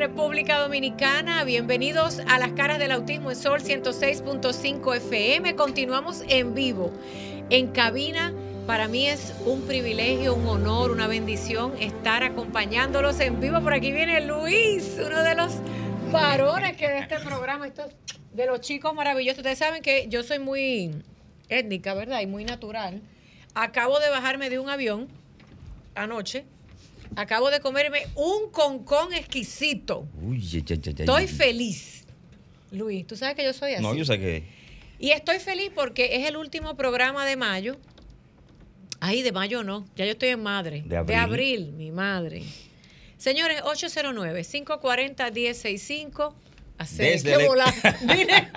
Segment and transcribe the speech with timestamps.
[0.00, 5.54] República Dominicana, bienvenidos a las caras del autismo en Sol 106.5 FM.
[5.56, 6.90] Continuamos en vivo,
[7.50, 8.32] en cabina.
[8.66, 13.60] Para mí es un privilegio, un honor, una bendición estar acompañándolos en vivo.
[13.60, 15.56] Por aquí viene Luis, uno de los
[16.10, 17.92] varones que de este programa, estos,
[18.32, 19.40] de los chicos maravillosos.
[19.40, 20.94] Ustedes saben que yo soy muy
[21.50, 22.22] étnica, ¿verdad?
[22.22, 23.02] Y muy natural.
[23.54, 25.08] Acabo de bajarme de un avión
[25.94, 26.46] anoche
[27.16, 30.06] Acabo de comerme un concón exquisito.
[30.22, 32.04] Uy, ya, ya, ya, ya, Estoy feliz.
[32.70, 33.82] Luis, tú sabes que yo soy así.
[33.82, 34.44] No, yo sé que.
[34.98, 37.76] Y estoy feliz porque es el último programa de mayo.
[39.00, 39.86] Ay, de mayo no.
[39.96, 40.82] Ya yo estoy en madre.
[40.86, 41.16] De abril.
[41.18, 42.44] abril, mi madre.
[43.16, 46.34] Señores, 809-540-1065.
[46.78, 47.74] Hacer Desde que el- volar.
[48.02, 48.50] Vine,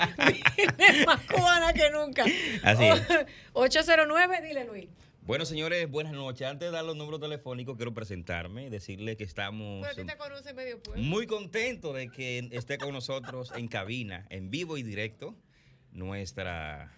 [0.57, 2.23] vine más cubana que nunca.
[2.63, 3.01] Así es.
[3.53, 4.87] 809, dile Luis.
[5.25, 6.45] Bueno, señores, buenas noches.
[6.45, 10.53] Antes de dar los números telefónicos, quiero presentarme y decirle que estamos Pero te conoce
[10.53, 11.01] medio pueblo.
[11.01, 15.33] muy contentos de que esté con nosotros en cabina, en vivo y directo,
[15.91, 16.91] nuestra,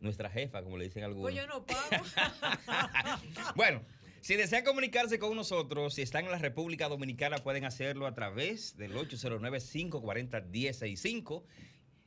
[0.00, 1.30] nuestra jefa, como le dicen algunos.
[1.30, 1.88] Pues yo no pago.
[3.54, 3.80] Bueno,
[4.20, 8.76] si desean comunicarse con nosotros, si están en la República Dominicana, pueden hacerlo a través
[8.76, 11.44] del 809-540-1065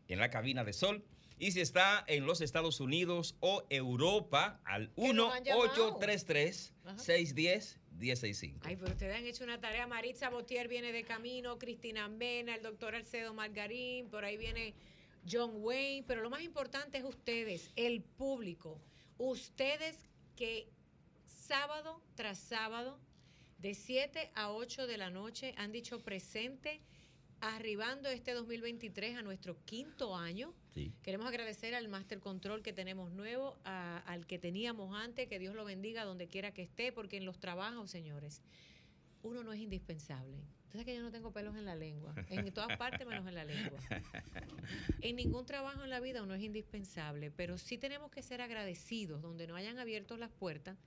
[0.10, 1.06] en la cabina de Sol.
[1.38, 6.00] Y si está en los Estados Unidos o Europa, al Que nos han llamado.
[6.00, 8.60] 1-833-610-1065.
[8.64, 9.88] Ay, pero ustedes han hecho una tarea.
[9.88, 14.74] Maritza Botier viene de camino, Cristina Mena, el doctor Alcedo Margarín, por ahí viene
[15.30, 18.80] John Wayne, pero lo más importante es ustedes, el público.
[19.18, 20.68] Ustedes que
[21.26, 23.00] sábado tras sábado,
[23.58, 26.82] de 7 a 8 de la noche, han dicho presente,
[27.42, 30.54] arribando este 2023 a nuestro quinto año.
[30.74, 30.92] Sí.
[31.04, 35.56] Queremos agradecer al Master Control que tenemos nuevo, a- al que teníamos antes, que Dios
[35.56, 38.42] lo bendiga donde quiera que esté, porque en los trabajos, señores,
[39.24, 40.38] uno no es indispensable.
[40.66, 43.46] Entonces que yo no tengo pelos en la lengua, en todas partes menos en la
[43.46, 43.80] lengua.
[45.02, 49.22] En ningún trabajo en la vida uno es indispensable, pero sí tenemos que ser agradecidos
[49.22, 50.78] donde no hayan abierto las puertas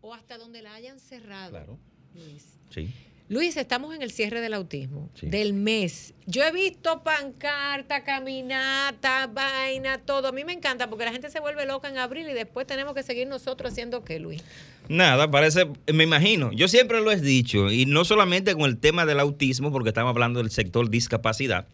[0.00, 1.50] o hasta donde la hayan cerrado.
[1.50, 1.78] Claro.
[2.14, 2.58] Luis.
[2.70, 2.92] Sí.
[3.32, 5.26] Luis, estamos en el cierre del autismo, Sí.
[5.26, 6.12] del mes.
[6.26, 10.28] Yo he visto pancarta, caminata, vaina, todo.
[10.28, 12.94] A mí me encanta porque la gente se vuelve loca en abril y después tenemos
[12.94, 14.44] que seguir nosotros haciendo qué, Luis.
[14.90, 16.52] Nada, parece, me imagino.
[16.52, 20.10] Yo siempre lo he dicho, y no solamente con el tema del autismo, porque estamos
[20.10, 21.66] hablando del sector discapacidad,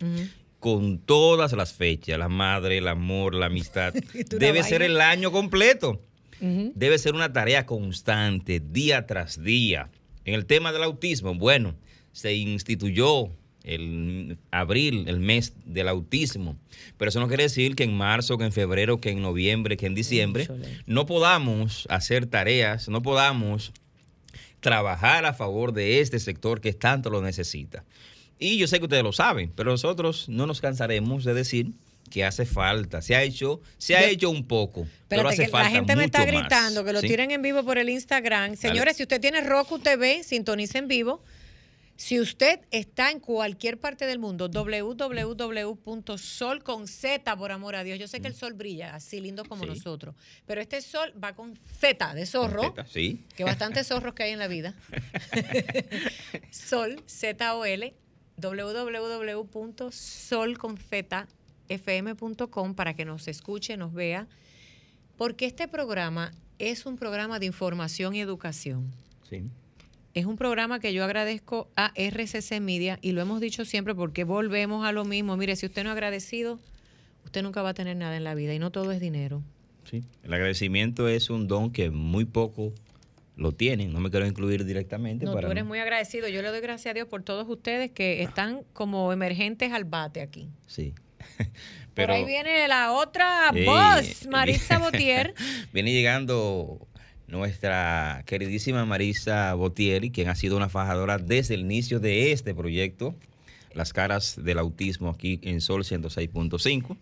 [0.60, 3.92] con todas las fechas, la madre, el amor, la amistad,
[4.30, 6.00] debe ser el año completo.
[6.40, 9.90] Debe ser una tarea constante, día tras día.
[10.28, 11.74] En el tema del autismo, bueno,
[12.12, 13.30] se instituyó
[13.64, 16.58] el abril, el mes del autismo,
[16.98, 19.86] pero eso no quiere decir que en marzo, que en febrero, que en noviembre, que
[19.86, 20.46] en diciembre
[20.84, 23.72] no podamos hacer tareas, no podamos
[24.60, 27.86] trabajar a favor de este sector que tanto lo necesita.
[28.38, 31.72] Y yo sé que ustedes lo saben, pero nosotros no nos cansaremos de decir
[32.08, 33.00] que hace falta.
[33.02, 35.96] Se ha hecho, se ha Yo- hecho un poco, pero hace que falta la gente
[35.96, 36.26] me está más.
[36.28, 37.08] gritando que lo Sí.
[37.08, 38.56] tiren en vivo por el Instagram.
[38.56, 41.22] Señores, si usted tiene Roku TV, sintoniza en vivo.
[41.96, 44.48] Si usted está en cualquier parte del mundo,
[45.46, 47.98] www.sol con Z, por amor a Dios.
[47.98, 49.70] Yo sé que el sol brilla así lindo como Sí.
[49.70, 50.14] nosotros,
[50.46, 52.62] pero este sol va con Z de zorro.
[52.62, 53.24] Completa, Sí.
[53.36, 54.74] que bastantes zorros que hay en la vida.
[56.52, 57.94] Sol, Z-O-L,
[61.68, 64.26] www.solconzfm.com para que nos escuche, nos vea,
[65.16, 68.92] porque este programa es un programa de información y educación.
[69.28, 69.44] Sí.
[70.14, 74.24] Es un programa que yo agradezco a RCC Media y lo hemos dicho siempre porque
[74.24, 75.36] volvemos a lo mismo.
[75.36, 76.58] Mire, si usted no es agradecido,
[77.24, 79.42] usted nunca va a tener nada en la vida y no todo es dinero.
[79.84, 80.02] Sí.
[80.24, 82.72] El agradecimiento es un don que muy poco
[83.36, 83.92] lo tienen.
[83.92, 85.24] No me quiero incluir directamente.
[85.24, 86.28] No, para tú eres muy agradecido.
[86.28, 90.20] Yo le doy gracias a Dios por todos ustedes que están como emergentes al bate
[90.20, 90.48] aquí.
[90.66, 90.94] Sí.
[91.94, 95.34] por ahí viene la otra voz, Marisa Botier.
[95.72, 96.86] Viene llegando
[97.26, 103.14] nuestra queridísima Marisa Botieri, quien ha sido una fajadora desde el inicio de este proyecto,
[103.74, 106.96] Las caras del autismo aquí en Sol 106.5.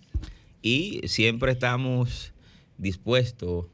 [0.63, 2.33] Y siempre estamos
[2.77, 3.67] dispuestos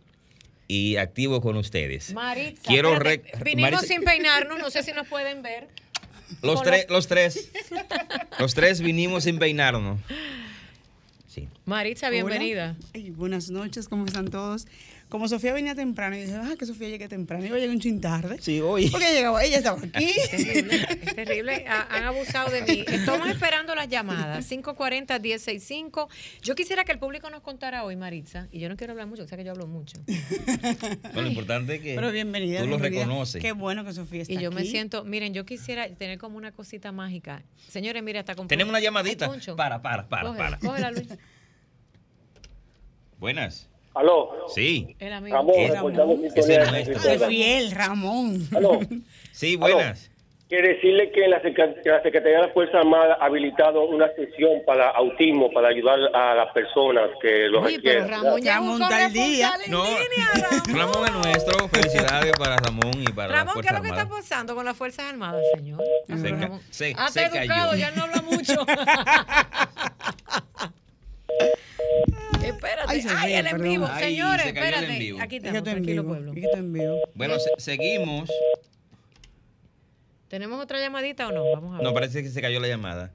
[0.68, 2.12] y activos con ustedes.
[2.12, 5.68] Maritza, Quiero espérate, rec- vinimos Marisa- sin peinarnos, no sé si nos pueden ver.
[6.42, 7.50] Los, tres, los tres.
[8.38, 10.00] Los tres vinimos sin peinarnos.
[11.32, 11.48] Sí.
[11.64, 12.76] Maritza, bienvenida.
[12.92, 14.66] Ay, buenas noches, ¿cómo están todos?
[15.12, 17.80] Como Sofía venía temprano, y dije, ah, que Sofía llegue temprano, iba a llegar un
[17.82, 18.38] chin tarde.
[18.40, 18.88] Sí, hoy.
[18.88, 20.04] Porque llegaba, ella estaba aquí.
[20.04, 21.64] Es terrible, es terrible.
[21.68, 22.82] Ha- Han abusado de mí.
[22.88, 24.50] Estamos esperando las llamadas.
[24.50, 26.08] 540-1065.
[26.40, 29.24] Yo quisiera que el público nos contara hoy, Maritza, y yo no quiero hablar mucho,
[29.24, 29.98] o sea que yo hablo mucho.
[30.06, 32.60] Bueno, lo importante es que Pero bienvenida.
[32.60, 33.02] tú lo bienvenida.
[33.02, 33.42] reconoces.
[33.42, 34.70] Qué bueno que Sofía está Y yo me aquí.
[34.70, 37.42] siento, miren, yo quisiera tener como una cosita mágica.
[37.68, 39.30] Señores, mira, hasta con Tenemos una llamadita.
[39.56, 40.58] Para, para, para, cógela, para.
[40.58, 41.08] cógela, Luis.
[43.20, 43.68] Buenas.
[43.94, 45.36] Aló, Sí, El amigo.
[45.36, 45.54] Ramón,
[46.24, 47.28] ese es Venezuela.
[47.28, 48.48] fiel, Ramón.
[48.56, 48.80] Aló,
[49.32, 50.08] sí, buenas.
[50.48, 54.90] que decirle que la, la Secretaría de la Fuerza Armada ha habilitado una sesión para
[54.90, 58.08] autismo, para ayudar a las personas que lo Uy, pero requieren.
[58.08, 59.52] Ramón ya Ramón está al día.
[59.68, 60.94] No, línea, Ramón.
[60.94, 61.68] Ramón es nuestro.
[61.68, 64.76] Felicidades para Ramón y para la Ramón, ¿qué es lo que está pasando con las
[64.76, 65.82] Fuerzas Armadas, señor?
[66.06, 66.58] Se Ramón.
[66.58, 67.80] ca- se- Ah, se educado, cayó.
[67.80, 68.66] ya no habla mucho.
[72.54, 73.86] Espérate, Ay, ay, el en vivo.
[73.90, 74.98] Ay, Señores, se cayó el en espérate.
[75.00, 75.18] vivo.
[75.20, 76.14] Aquí estamos, tranquilo vivo.
[76.14, 76.32] pueblo.
[76.34, 77.00] estoy en vivo.
[77.14, 78.30] Bueno, se- seguimos.
[80.28, 81.44] ¿Tenemos otra llamadita o no?
[81.52, 81.84] Vamos a ver.
[81.84, 83.12] No, parece que se cayó la llamada.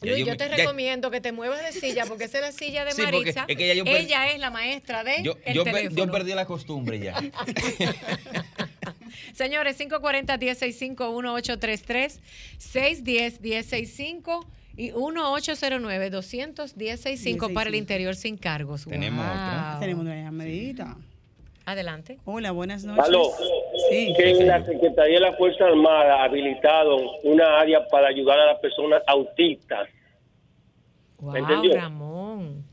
[0.00, 2.44] Ya Luis, yo, me- te ya- recomiendo que te muevas de silla porque esa es
[2.44, 3.44] la silla de Sí, Maritza.
[3.48, 6.04] es que ya yo per- Ella es la maestra de Yo, el yo, per- teléfono.
[6.06, 7.20] yo perdí la costumbre ya.
[9.34, 12.20] Señores, 540-1065-1833,
[12.58, 14.46] 610-1065
[14.78, 18.84] y 1809-200-1065 para el interior sin cargos.
[18.86, 19.34] Tenemos Wow.
[19.34, 19.76] otra.
[19.80, 20.96] Tenemos una llamadita.
[21.66, 22.18] Adelante.
[22.24, 23.04] Hola, buenas noches.
[23.04, 23.24] Aló,
[23.90, 24.14] Sí.
[24.16, 28.46] que en la Secretaría de la Fuerza Armada ha habilitado una área para ayudar a
[28.46, 29.88] las personas autistas.
[31.18, 31.74] Wow, entendió?
[31.74, 32.64] Ramón.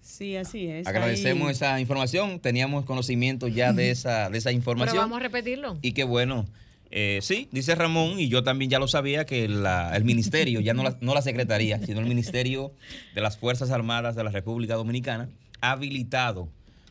[0.00, 0.86] Sí, así es.
[0.86, 2.38] Agradecemos Ahí- esa información.
[2.40, 4.98] Teníamos conocimiento ya de esa, de esa Pero información.
[4.98, 5.78] vamos a repetirlo.
[5.80, 6.44] Y qué bueno.
[6.94, 10.74] Eh, sí, dice Ramón, y yo también ya lo sabía, que la- el ministerio, ya
[10.74, 12.72] no la, no la secretaría, sino el Ministerio
[13.14, 15.28] de las Fuerzas Armadas de la República Dominicana,
[15.62, 16.48] ha habilitado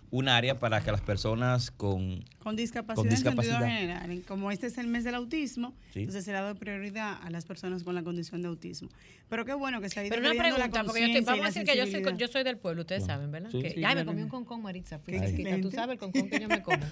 [0.10, 2.26] un área para que las personas con...
[2.44, 4.24] Con discapacidad, Con en general.
[4.28, 6.00] Como este es el mes del autismo, Sí.
[6.00, 8.90] entonces se le ha dado prioridad a las personas con la condición de autismo.
[9.30, 11.44] Pero qué bueno que se ha ido Pero una la pregunta, porque yo estoy, vamos
[11.46, 13.52] a decir que yo soy, yo soy del pueblo, ustedes saben, ¿verdad?
[13.52, 13.62] Sí.
[13.62, 15.00] Que- Sí, ay, me comí un concón, Maritza.
[15.00, 15.14] Fui.
[15.62, 16.84] Tú sabes el concón que yo me como.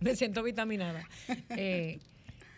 [0.00, 1.08] me siento vitaminada.
[1.56, 1.98] Eh,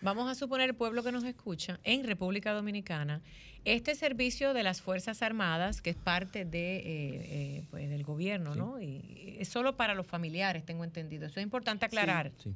[0.02, 3.20] vamos a suponer el pueblo que nos escucha en República Dominicana.
[3.64, 8.54] Este servicio de las Fuerzas Armadas, que es parte de, eh, eh, pues, del gobierno,
[8.54, 8.80] ¿no?
[8.80, 11.26] Y es solo para los familiares, tengo entendido.
[11.26, 12.32] Eso es importante aclarar.
[12.42, 12.54] Sí.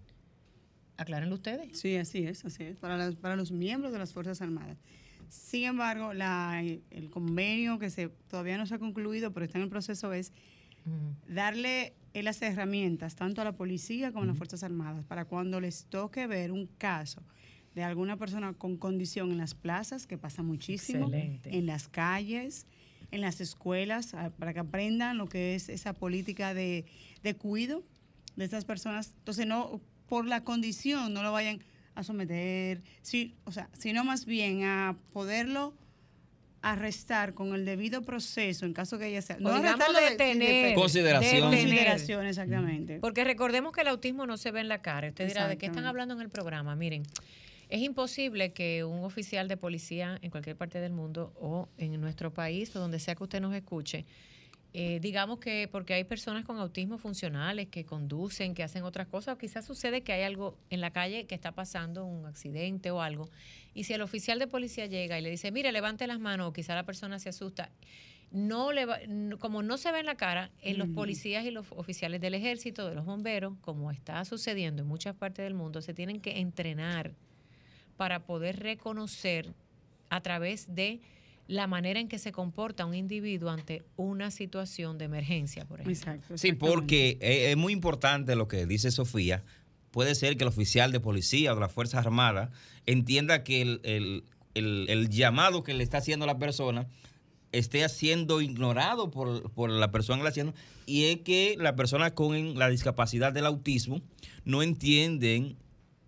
[0.96, 1.78] Aclárenlo ustedes.
[1.78, 4.76] Sí, así es, así es, para, las- para los miembros de las Fuerzas Armadas.
[5.28, 9.64] Sin embargo, la, el convenio que se todavía no se ha concluido, pero está en
[9.64, 10.32] el proceso, es
[11.28, 15.84] Darle las herramientas tanto a la policía como a las Fuerzas Armadas para cuando les
[15.86, 17.22] toque ver un caso
[17.74, 21.56] de alguna persona con condición en las plazas, que pasa muchísimo, Excelente.
[21.56, 22.66] en las calles,
[23.10, 26.84] en las escuelas, ah, para que aprendan lo que es esa política de,
[27.22, 27.82] de cuido
[28.36, 29.14] de estas personas.
[29.18, 31.60] Entonces, no por la condición no lo vayan
[31.94, 35.74] a someter, sí, o sea, sino más bien a poderlo
[36.62, 39.36] arrestar con el debido proceso en caso que ella sea.
[39.36, 40.74] O digamos detener.
[40.74, 41.50] Consideración.
[41.50, 41.68] detener.
[41.68, 42.98] Consideración, exactamente.
[43.00, 45.08] Porque recordemos que el autismo no se ve en la cara.
[45.08, 46.76] Usted dirá, ¿de qué están hablando en el programa?
[46.76, 47.02] Miren,
[47.68, 52.32] es imposible que un oficial de policía en cualquier parte del mundo o en nuestro
[52.32, 54.04] país o donde sea que usted nos escuche,
[54.74, 59.34] eh, digamos que porque hay personas con autismo funcionales que conducen, que hacen otras cosas,
[59.34, 63.02] o quizás sucede que hay algo en la calle que está pasando, un accidente o
[63.02, 63.28] algo,
[63.74, 66.52] y si el oficial de policía llega y le dice, mire, levante las manos, o
[66.52, 67.70] quizá la persona se asusta,
[68.30, 68.98] no le va-
[69.38, 70.94] como no se ve en la cara, en los Ujú.
[70.94, 75.44] policías y los oficiales del ejército, de los bomberos, como está sucediendo en muchas partes
[75.44, 77.12] del mundo, se tienen que entrenar
[77.98, 79.52] para poder reconocer
[80.08, 81.00] a través de
[81.48, 85.92] la manera en que se comporta un individuo ante una situación de emergencia, por ejemplo.
[85.98, 86.38] Exacto.
[86.38, 89.42] Sí, porque es, es muy importante lo que dice Sofía.
[89.90, 92.50] Puede ser que el oficial de policía o de las Fuerzas Armadas
[92.86, 96.86] entienda que el, el- el- el llamado que le está haciendo la persona
[97.52, 100.54] esté siendo ignorado por, por la persona que la haciendo
[100.86, 104.00] y es que la persona con la discapacidad del autismo
[104.46, 105.56] no entienden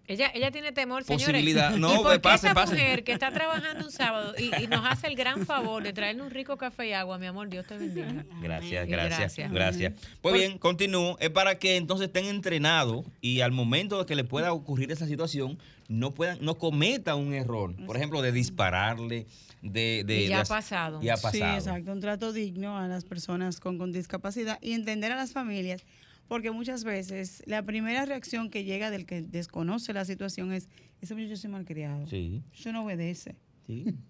[0.06, 1.26] Ella, ella tiene temor, señores.
[1.26, 1.70] Posibilidad.
[1.76, 2.72] No, ¿Y por pues, qué pase, esa pase.
[2.74, 6.22] mujer que está trabajando un sábado y, y nos hace el gran favor de traerle
[6.22, 8.24] un rico café y agua, mi amor, Dios te bendiga.
[8.42, 9.52] Gracias, gracias, gracias.
[9.52, 9.92] gracias.
[10.20, 11.16] Pues bien, continúo.
[11.20, 15.06] Es para que entonces estén entrenados y al momento de que le pueda ocurrir esa
[15.06, 15.58] situación,
[15.88, 17.74] no puedan, no cometan un error.
[17.86, 19.26] Por ejemplo, de dispararle,
[19.62, 21.00] de, de Y ya de ha pasado.
[21.02, 21.54] Y ha Sí, pasado.
[21.56, 25.84] exacto, un trato digno a las personas con, con discapacidad y entender a las familias,
[26.28, 30.68] porque muchas veces la primera reacción que llega del que desconoce la situación es,
[31.00, 32.42] ese muchacho es malcriado, Sí.
[32.52, 33.36] eso no obedece.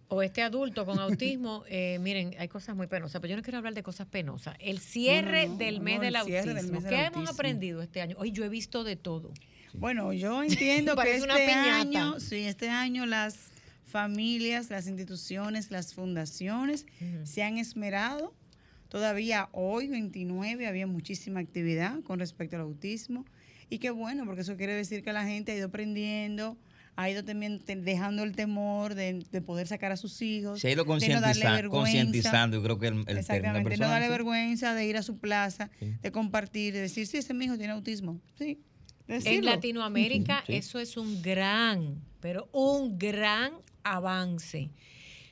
[0.09, 3.59] o este adulto con autismo, eh, miren, hay cosas muy penosas, pero yo no quiero
[3.59, 4.57] hablar de cosas penosas.
[4.59, 6.81] El cierre del mes del autismo.
[6.89, 8.17] ¿Qué hemos aprendido este año?
[8.19, 9.33] Hoy yo he visto de todo.
[9.75, 13.37] Bueno, yo entiendo que este año, sí, este año las
[13.85, 16.85] familias, las instituciones, las fundaciones
[17.23, 18.35] se han esmerado.
[18.95, 23.25] Todavía hoy, 29, había muchísima actividad con respecto al autismo.
[23.69, 26.57] Y qué bueno, porque eso quiere decir que la gente ha ido aprendiendo,
[26.95, 30.61] ha ido también dejando el temor de, poder sacar a sus hijos.
[30.61, 35.19] Se ha ido concientizando, creo que el, Exactamente, no darle vergüenza de ir a su
[35.19, 38.21] plaza, de compartir, de decir, sí, ese mi hijo tiene autismo.
[38.39, 38.61] Sí.
[39.09, 44.71] En Latinoamérica eso es un gran, pero un gran avance.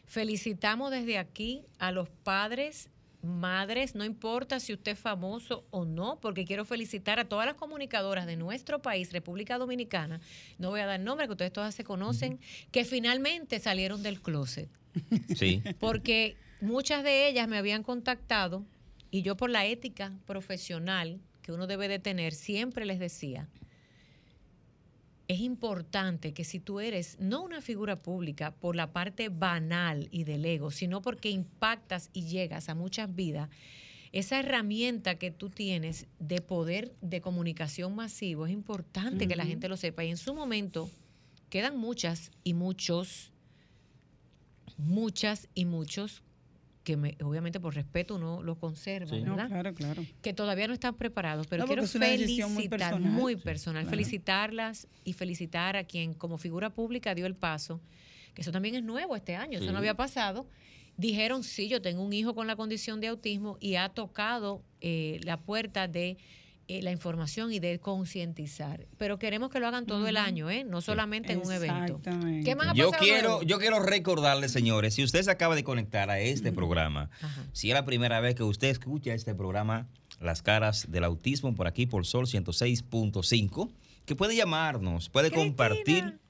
[0.04, 2.90] Felicitamos desde aquí a los padres
[3.22, 7.54] madres, no importa si usted es famoso o no, porque quiero felicitar a todas las
[7.54, 10.20] comunicadoras de nuestro país, República Dominicana,
[10.58, 14.68] no voy a dar nombre, que ustedes todas se conocen, que finalmente salieron del closet.
[15.36, 15.62] Sí.
[15.78, 18.64] Porque muchas de ellas me habían contactado
[19.10, 23.48] y yo por la ética profesional que uno debe de tener, siempre les decía,
[25.32, 30.24] es importante que si tú eres no una figura pública por la parte banal y
[30.24, 33.48] del ego, sino porque impactas y llegas a muchas vidas,
[34.12, 39.68] esa herramienta que tú tienes de poder de comunicación masivo es importante que la gente
[39.68, 40.04] lo sepa.
[40.04, 40.90] Y en su momento
[41.48, 43.32] quedan muchas y muchos,
[44.76, 46.22] muchas y muchos
[46.84, 49.48] que obviamente por respeto uno lo conserva, ¿verdad?
[49.48, 50.04] claro, claro.
[50.20, 56.14] Que todavía no están preparados, pero quiero felicitar, muy personal, felicitarlas y felicitar a quien
[56.14, 57.80] como figura pública dio el paso,
[58.34, 60.46] que eso también es nuevo este año, eso no había pasado.
[60.96, 65.20] Dijeron, sí, yo tengo un hijo con la condición de autismo y ha tocado eh,
[65.24, 66.18] la puerta de
[66.72, 68.86] eh, la información y de concientizar.
[68.96, 70.64] Pero queremos que lo hagan todo el año, ¿eh?
[70.64, 72.00] no solamente en un evento.
[72.44, 76.18] ¿Qué más yo quiero, yo quiero recordarle, señores, si usted se acaba de conectar a
[76.18, 77.10] este programa,
[77.52, 79.86] si es la primera vez que usted escucha este programa,
[80.20, 83.70] Las caras del autismo, por aquí por Sol 106.5,
[84.06, 86.20] que puede llamarnos, puede compartir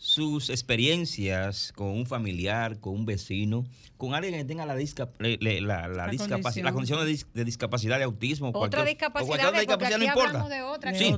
[0.00, 3.66] sus experiencias con un familiar, con un vecino,
[3.98, 8.50] con alguien que tenga la, la, la, discapacidad, la condición de, discapacidad de autismo.
[8.54, 10.48] Otra discapacidad, otra discapacidad no importa.
[10.48, 11.14] De otra, sí.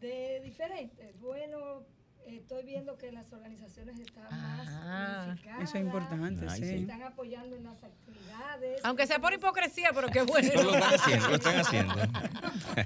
[0.00, 1.14] De diferente.
[1.20, 1.86] Bueno,
[2.36, 6.64] estoy viendo que las organizaciones están más ah, Eso es importante, sí.
[6.64, 8.80] Están apoyando en las actividades.
[8.84, 10.50] Aunque sea por hipocresía, pero qué bueno.
[10.62, 11.94] lo están haciendo, lo están haciendo.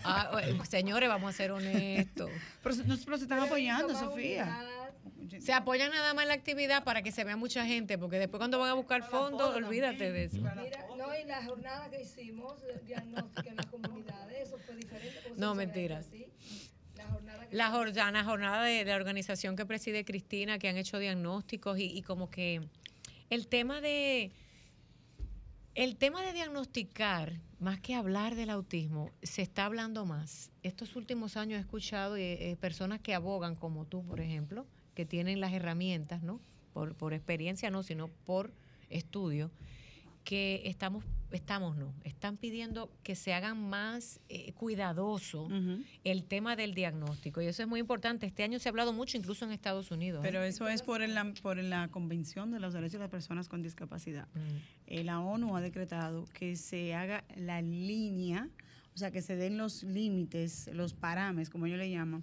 [0.04, 2.30] Ah, señores, vamos a ser honestos.
[2.62, 4.66] Pero, pero se están apoyando, Sofía.
[5.40, 8.38] Se apoyan nada más en la actividad para que se vea mucha gente, porque después
[8.38, 10.36] cuando van a buscar fondos, olvídate de eso.
[10.36, 15.32] Mira, no, y la jornada que hicimos, diagnóstica en las comunidades, eso fue diferente.
[15.36, 16.06] No, mentiras.
[17.50, 22.02] La jornada, jornada de la organización que preside Cristina, que han hecho diagnósticos y, y
[22.02, 22.62] como que
[23.28, 24.32] el tema de
[25.74, 30.50] el tema de diagnosticar, más que hablar del autismo, se está hablando más.
[30.62, 35.06] Estos últimos años he escuchado eh, eh, personas que abogan, como tú, por ejemplo, que
[35.06, 36.40] tienen las herramientas, ¿no?
[36.74, 38.52] Por, por experiencia, no, sino por
[38.90, 39.50] estudio,
[40.24, 45.48] que estamos, estamos no, están pidiendo que se hagan más eh, cuidadoso
[46.04, 47.40] el tema del diagnóstico.
[47.40, 48.26] Y eso es muy importante.
[48.26, 50.24] Este año se ha hablado mucho, incluso en Estados Unidos.
[50.24, 50.28] ¿eh?
[50.28, 53.62] Pero eso es por, el, por la Convención de los Derechos de las Personas con
[53.62, 54.28] Discapacidad.
[54.34, 54.38] Mm.
[54.86, 58.48] Eh, la ONU ha decretado que se haga la línea,
[58.94, 62.22] o sea, que se den los límites, los parámetros, como yo le llamo,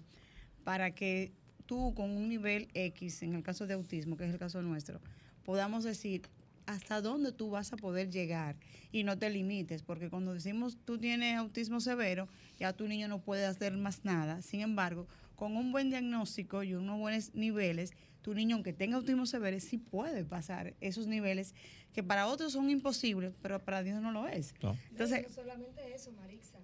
[0.63, 1.33] para que
[1.65, 5.01] tú con un nivel X, en el caso de autismo, que es el caso nuestro,
[5.43, 6.21] podamos decir,
[6.69, 8.55] hasta dónde tú vas a poder llegar
[8.91, 12.27] y no te limites, porque cuando decimos tú tienes autismo severo,
[12.59, 14.43] ya tu niño no puede hacer más nada.
[14.43, 19.25] Sin embargo, con un buen diagnóstico y unos buenos niveles, tu niño, aunque tenga autismo
[19.25, 21.55] severo, sí puede pasar esos niveles
[21.91, 24.53] que para otros son imposibles, pero para Dios no lo es.
[24.91, 26.59] Entonces, no solamente eso, Marixa,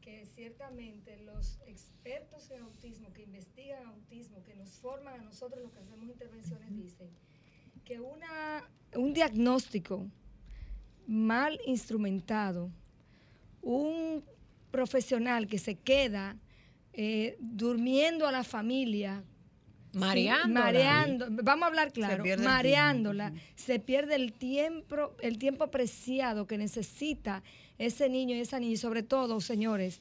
[0.00, 5.72] que ciertamente los expertos en autismo que investigan autismo, que nos forman a nosotros los
[5.72, 7.10] que hacemos intervenciones, dicen
[7.84, 10.06] que una, un diagnóstico
[11.06, 12.70] mal instrumentado,
[13.62, 14.22] un
[14.70, 16.36] profesional que se queda
[16.92, 19.24] eh, durmiendo a la familia
[19.92, 20.64] Mareándola.
[20.64, 26.56] mareando, vamos a hablar claro, el mareándola, se pierde el tiempo, el tiempo preciado que
[26.58, 27.42] necesita
[27.76, 30.00] ese niño y esa niña, y sobre todo, señores,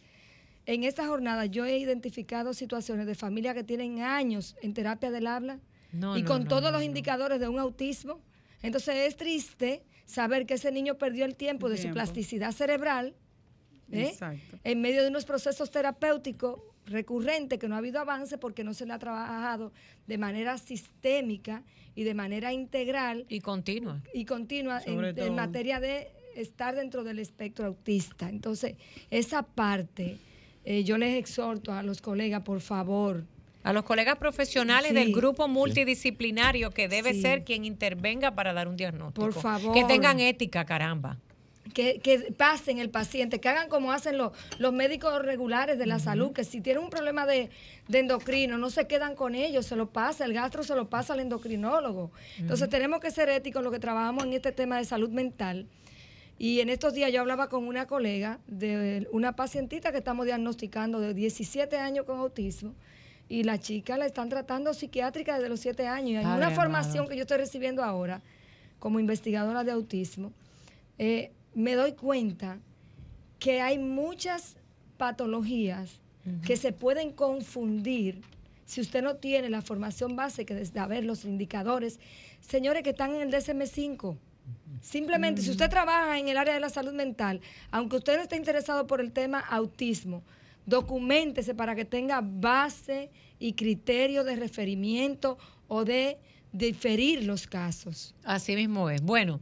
[0.67, 5.25] en esta jornada yo he identificado situaciones de familias que tienen años en terapia del
[5.25, 5.60] habla
[5.91, 6.86] No, y no, con no, todos no, los no.
[6.86, 8.19] indicadores de un autismo.
[8.62, 13.16] Entonces es triste saber que ese niño perdió el tiempo de su plasticidad cerebral
[13.92, 14.16] ¿eh?
[14.63, 18.86] En medio de unos procesos terapéuticos recurrentes que no ha habido avance porque no se
[18.86, 19.72] le ha trabajado
[20.08, 21.63] de manera sistémica
[21.96, 24.01] y de manera integral Y continua.
[24.13, 28.30] y continua en, materia de estar dentro del espectro autista.
[28.30, 28.75] Entonces,
[29.12, 30.18] esa parte,
[30.63, 33.25] eh, yo les exhorto a los colegas, por favor,
[33.63, 34.96] A los colegas profesionales Sí.
[34.96, 37.22] del grupo multidisciplinario que debe Sí.
[37.22, 39.22] ser quien intervenga para dar un diagnóstico.
[39.30, 39.74] Por favor.
[39.74, 41.18] Que tengan ética, caramba.
[41.74, 46.00] que, que pasen el paciente, que hagan como hacen los, los médicos regulares de la
[46.00, 47.51] salud, que si tienen un problema de,
[47.88, 51.13] de endocrino, no se quedan con ellos, se lo pasa, el gastro se lo pasa
[51.13, 52.12] al endocrinólogo.
[52.39, 55.68] Entonces tenemos que ser éticos en lo que trabajamos en este tema de salud mental.
[56.39, 61.00] Y en estos días yo hablaba con una colega de una pacientita que estamos diagnosticando
[61.00, 62.74] de 17 años con autismo
[63.29, 66.24] y la chica la están tratando psiquiátrica desde los 7 años.
[66.24, 68.21] Y hay una formación que yo estoy recibiendo ahora
[68.79, 70.33] como investigadora de autismo.
[70.98, 72.59] eh, me doy cuenta
[73.39, 74.55] que hay muchas
[74.98, 76.00] patologías
[76.45, 78.21] que se pueden confundir
[78.65, 82.00] si usted no tiene la formación base que desde ver los indicadores,
[82.39, 84.15] señores que están en el DSM-5.
[84.81, 88.36] Simplemente, si usted trabaja en el área de la salud mental, aunque usted no esté
[88.36, 90.21] interesado por el tema autismo,
[90.69, 93.09] documentese para que tenga base
[93.39, 96.17] y criterio de referimiento o de
[96.51, 98.15] diferir los casos.
[98.23, 99.01] Así mismo es.
[99.01, 99.41] Bueno,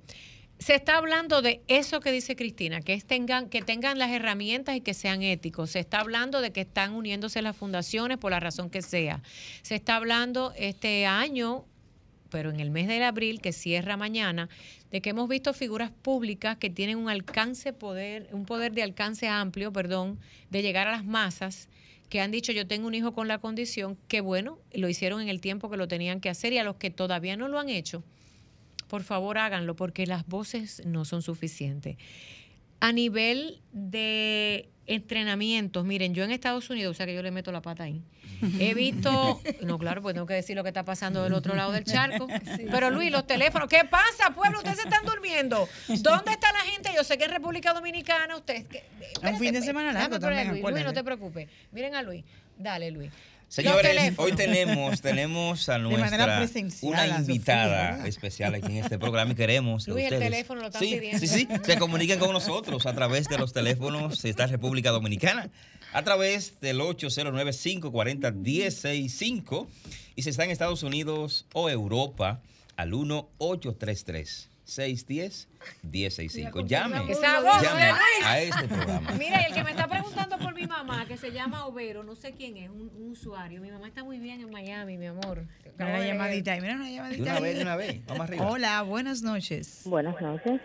[0.60, 4.82] se está hablando de eso que dice Cristina, que tengan, que tengan las herramientas y
[4.82, 5.72] que sean éticos.
[5.72, 9.22] Se está hablando de que están uniéndose las fundaciones por la razón que sea.
[9.62, 11.66] Se está hablando este año,
[12.30, 14.50] pero en el mes de abril, que cierra mañana,
[14.92, 19.28] de que hemos visto figuras públicas que tienen un alcance poder, un poder de alcance
[19.28, 20.20] amplio, perdón,
[20.50, 21.70] de llegar a las masas
[22.10, 25.30] que han dicho yo tengo un hijo con la condición, que bueno, lo hicieron en
[25.30, 27.70] el tiempo que lo tenían que hacer y a los que todavía no lo han
[27.70, 28.04] hecho,
[28.88, 31.98] por favor háganlo porque las voces no son suficientes.
[32.80, 37.52] A nivel de entrenamientos, miren, yo en Estados Unidos, o sea que yo le meto
[37.52, 38.02] la pata ahí,
[38.60, 41.72] he visto, no claro, pues tengo que decir lo que está pasando del otro lado
[41.72, 42.28] del charco,
[42.72, 44.60] pero Luis, los teléfonos, ¿qué pasa, pueblo?
[44.60, 45.68] Ustedes se están durmiendo.
[46.00, 46.90] ¿Dónde está la gente?
[46.96, 48.66] Yo sé que en República Dominicana, ustedes...
[48.66, 48.84] que-
[49.14, 51.50] espérate, fin de semana largo también, Luis, Luis, no te preocupes.
[51.72, 52.24] Miren a Luis,
[52.58, 53.12] dale Luis.
[53.48, 56.46] Señores, hoy tenemos, tenemos a nuestra
[56.82, 60.60] una Sofía, invitada especial aquí en este programa y queremos que Luis, el ustedes teléfono
[60.62, 61.20] lo están sí, pidiendo.
[61.20, 65.50] sí, sí, se comuniquen con nosotros a través de los teléfonos de esta República Dominicana,
[65.94, 69.68] a través del 809-540-165
[70.16, 72.42] y si está en Estados Unidos o Europa
[72.76, 74.50] al 1-833.
[74.68, 76.66] 610-1065.
[76.68, 77.92] Llame, de llame
[78.26, 79.12] a este programa.
[79.18, 82.16] Mira, y el que me está preguntando por mi mamá, que se llama Overo, no
[82.16, 83.62] sé quién es, un, un usuario.
[83.62, 85.44] Mi mamá está muy bien en Miami, mi amor.
[85.78, 86.14] Mira de leer.
[86.14, 87.42] llamadita ahí, mira una De llamadita una ahí.
[87.44, 88.06] vez, de una vez.
[88.06, 88.48] Vamos arriba.
[88.50, 89.82] Hola, buenas noches.
[89.86, 90.60] Buenas noches.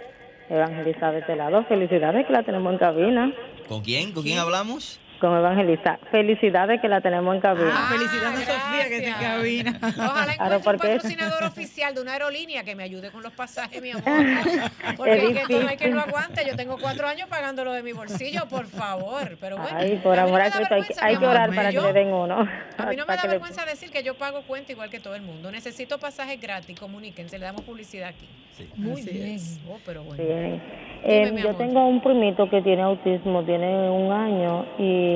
[0.49, 1.65] Evangelista de este lado.
[1.67, 3.33] Felicidades que la tenemos en cabina.
[3.69, 4.13] ¿Con quién?
[4.13, 5.01] ¿Con quién hablamos?
[5.23, 6.01] Con Evangelista.
[6.11, 7.71] Felicidades que la tenemos en cabina.
[7.73, 9.79] Ah, felicidades a Sofía que está en cabina.
[9.81, 13.33] Ojalá Claro, encuentre un porque- patrocinador oficial de una aerolínea que me ayude con los
[13.33, 14.03] pasajes, mi amor.
[14.97, 15.95] Porque es que esto no hay quien difícil.
[15.95, 16.45] lo aguante.
[16.45, 19.37] Yo tengo cuatro años pagándolo de mi bolsillo, por favor.
[19.41, 21.81] Pero bueno, Ay, por no amor a Cristo, hay, que- hay que orar para que
[21.81, 22.41] le den uno.
[22.79, 24.99] A mí no me da que le- vergüenza decir que yo pago cuenta igual que
[24.99, 25.53] todo el mundo.
[25.53, 28.29] Necesito pasajes gratis, comuníquense, le damos publicidad aquí.
[28.77, 29.39] Muy Así bien.
[29.71, 30.23] Oh, pero bueno.
[30.23, 30.61] Bien.
[31.05, 31.59] Dime, Eh, yo amor.
[31.59, 35.12] tengo un primito que tiene autismo, tiene un año y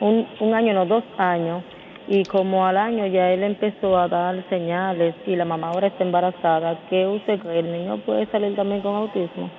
[0.00, 1.62] un, un año, no, dos años.
[2.06, 6.04] Y como al año ya él empezó a dar señales y la mamá ahora está
[6.04, 7.58] embarazada, ¿qué usted cree?
[7.58, 9.50] ¿El niño puede salir también con autismo?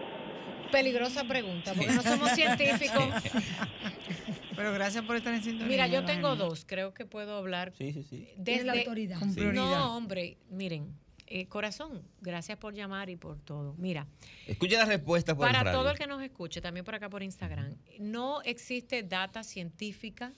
[0.72, 3.04] Peligrosa pregunta, porque no somos científicos.
[4.56, 5.68] Pero gracias por estar en sintonía.
[5.68, 8.28] Mira, yo tengo dos, creo que puedo hablar Sí, sí, sí.
[8.44, 9.20] Tiene la autoridad.
[9.20, 9.64] Con prioridad.
[9.64, 10.94] No, hombre, miren,
[11.32, 13.76] eh, corazón, gracias por llamar y por todo.
[13.78, 14.08] Mira,
[14.48, 17.76] Escuche la respuesta por para todo el que nos escuche, también por acá por Instagram,
[18.00, 20.34] no existe data científica,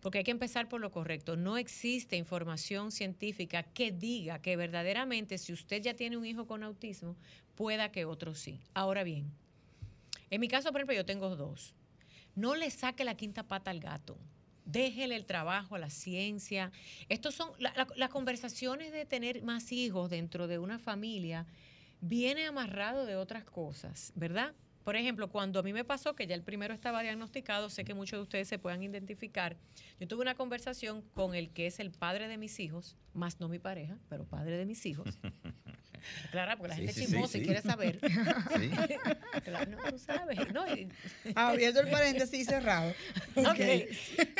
[0.00, 5.38] porque hay que empezar por lo correcto, no existe información científica que diga que verdaderamente
[5.38, 7.16] si usted ya tiene un hijo con autismo,
[7.54, 8.60] pueda que otro sí.
[8.74, 9.32] Ahora bien,
[10.28, 11.74] en mi caso, por ejemplo, yo tengo dos.
[12.34, 14.18] No le saque la quinta pata al gato.
[14.66, 16.70] Déjele el trabajo a la ciencia.
[17.08, 21.46] Estos son la- la- las conversaciones de tener más hijos dentro de una familia
[22.00, 24.52] viene amarrado de otras cosas, ¿verdad?
[24.84, 27.94] Por ejemplo, cuando a mí me pasó que ya el primero estaba diagnosticado, sé que
[27.94, 29.56] muchos de ustedes se puedan identificar.
[29.98, 33.48] Yo tuve una conversación con el que es el padre de mis hijos, más no
[33.48, 35.08] mi pareja, pero padre de mis hijos.
[36.30, 37.46] Claro, porque la Sí, gente sí, chismosa y sí.
[37.46, 37.98] quiere saber.
[38.58, 38.70] Sí.
[39.44, 40.52] Claro, no, tú sabes.
[40.52, 40.66] ¿no?
[40.74, 40.88] Y-
[41.34, 42.92] Abierto el paréntesis y cerrado.
[43.36, 43.58] Ok.
[43.58, 43.88] Eh,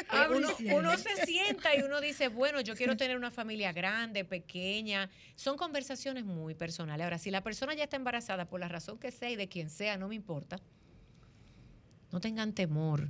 [0.09, 3.73] Abre y uno, uno se sienta y uno dice, bueno, yo quiero tener una familia
[3.73, 5.11] grande, pequeña.
[5.37, 7.05] Son conversaciones muy personales.
[7.05, 9.71] Ahora, si la persona ya está embarazada por la razón que sea y de quien
[9.71, 10.59] sea, no me importa,
[12.13, 13.09] no tengan temor.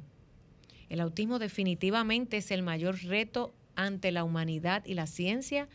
[0.89, 5.69] El autismo definitivamente es el mayor reto ante la humanidad y la ciencia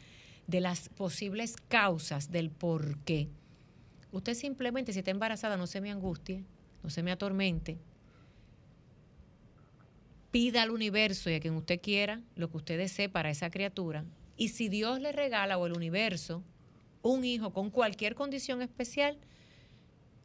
[0.51, 3.29] de las posibles causas del por qué.
[4.11, 6.43] Usted simplemente, si está embarazada, no se me angustie,
[6.83, 7.77] no se me atormente,
[10.29, 14.03] pida al universo y a quien usted quiera lo que usted desee para esa criatura.
[14.35, 16.43] Y si Dios le regala o el universo
[17.01, 19.17] un hijo con cualquier condición especial,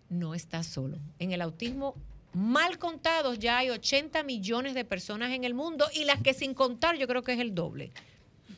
[0.08, 0.98] no está solo.
[1.20, 1.94] En el autismo,
[2.32, 6.52] mal contados, ya hay 80 millones de personas en el mundo y las que sin
[6.52, 7.92] contar yo creo que es el doble.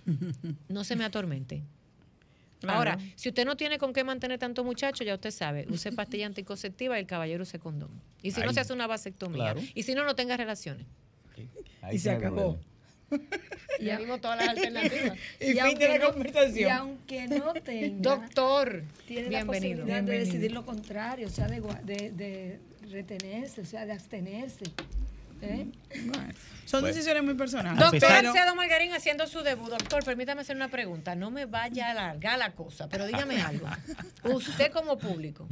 [0.68, 1.62] No se me atormente.
[2.60, 2.78] Claro.
[2.78, 6.26] Ahora, si usted no tiene con qué mantener tanto muchacho, ya usted sabe, use pastilla
[6.26, 7.90] anticonceptiva y el caballero use condón.
[8.20, 9.52] Y si no se hace una vasectomía.
[9.52, 9.60] claro.
[9.74, 10.84] Y si no, no tenga relaciones.
[11.82, 12.58] Ahí Y se acabó.
[12.58, 12.68] problema.
[13.80, 15.16] Ya vimos todas las alternativas.
[15.40, 16.68] Y, fin aunque de la no- conversación.
[16.68, 19.38] Y aunque no tenga, Doctor, tiene bienvenido.
[19.38, 21.60] la posibilidad de decidir lo contrario, o sea, de,
[22.10, 22.58] de
[22.90, 24.64] retenerse, o sea, de abstenerse.
[25.42, 25.66] ¿Eh?
[26.06, 26.86] Bueno, son Bueno.
[26.94, 27.78] decisiones muy personales.
[27.78, 29.70] Doctor Alcedo Margarín haciendo su debut.
[29.70, 31.14] Doctor, permítame hacer una pregunta.
[31.14, 33.66] No me vaya a alargar la cosa, pero dígame algo.
[34.24, 35.46] Usted como público,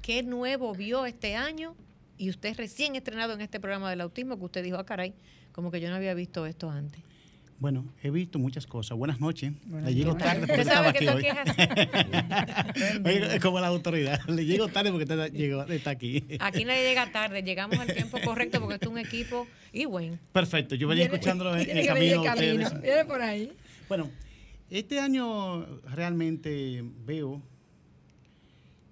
[0.00, 1.76] ¿qué nuevo vio este año?
[2.18, 5.14] Y usted recién estrenado en este programa del autismo, que usted dijo, ah, caray,
[5.52, 7.02] como que yo no había visto esto antes.
[7.62, 8.98] Bueno, he visto muchas cosas.
[8.98, 9.52] Buenas noches.
[9.66, 11.24] Buenas Le llego tarde porque estaba aquí hoy.
[13.04, 14.20] Oye, como la autoridad.
[14.28, 16.24] Le llego tarde porque está, llegó- está aquí.
[16.40, 20.18] Aquí nadie llega tarde, llegamos al tiempo correcto porque esto es un equipo y bueno.
[20.32, 20.74] Perfecto.
[20.74, 22.68] Yo venía escuchándolo en, venir camino.
[22.80, 23.52] Viene por ahí.
[23.88, 24.10] Bueno,
[24.68, 27.40] este año realmente veo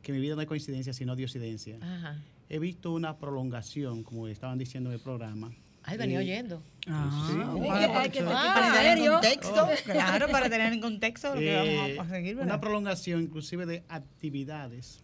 [0.01, 1.77] que mi vida no es coincidencia, sino diosidencia.
[1.83, 2.23] Ajá.
[2.49, 5.51] He visto una prolongación, como estaban diciendo en el programa.
[5.90, 6.62] Ay, venía oyendo.
[6.87, 7.37] Ah, Sí.
[7.66, 9.12] para- Hay que- para Ah, tener en serio.
[9.14, 12.55] contexto, claro, para tener en contexto lo que Eh, vamos a seguir, ¿verdad?
[12.55, 15.00] una prolongación inclusive de actividades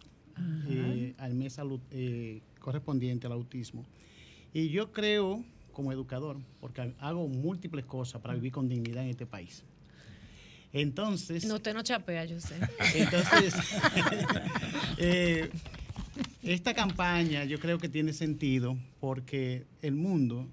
[0.69, 1.57] eh, al mes
[1.91, 3.85] eh, correspondiente al autismo.
[4.53, 9.25] Y yo creo, como educador, porque hago múltiples cosas para vivir con dignidad en este
[9.25, 9.63] país.
[10.73, 12.55] Entonces, No, usted no chapea, yo sé.
[12.95, 13.53] entonces
[14.97, 15.49] eh,
[16.43, 20.47] esta campaña yo creo que tiene sentido porque el mundo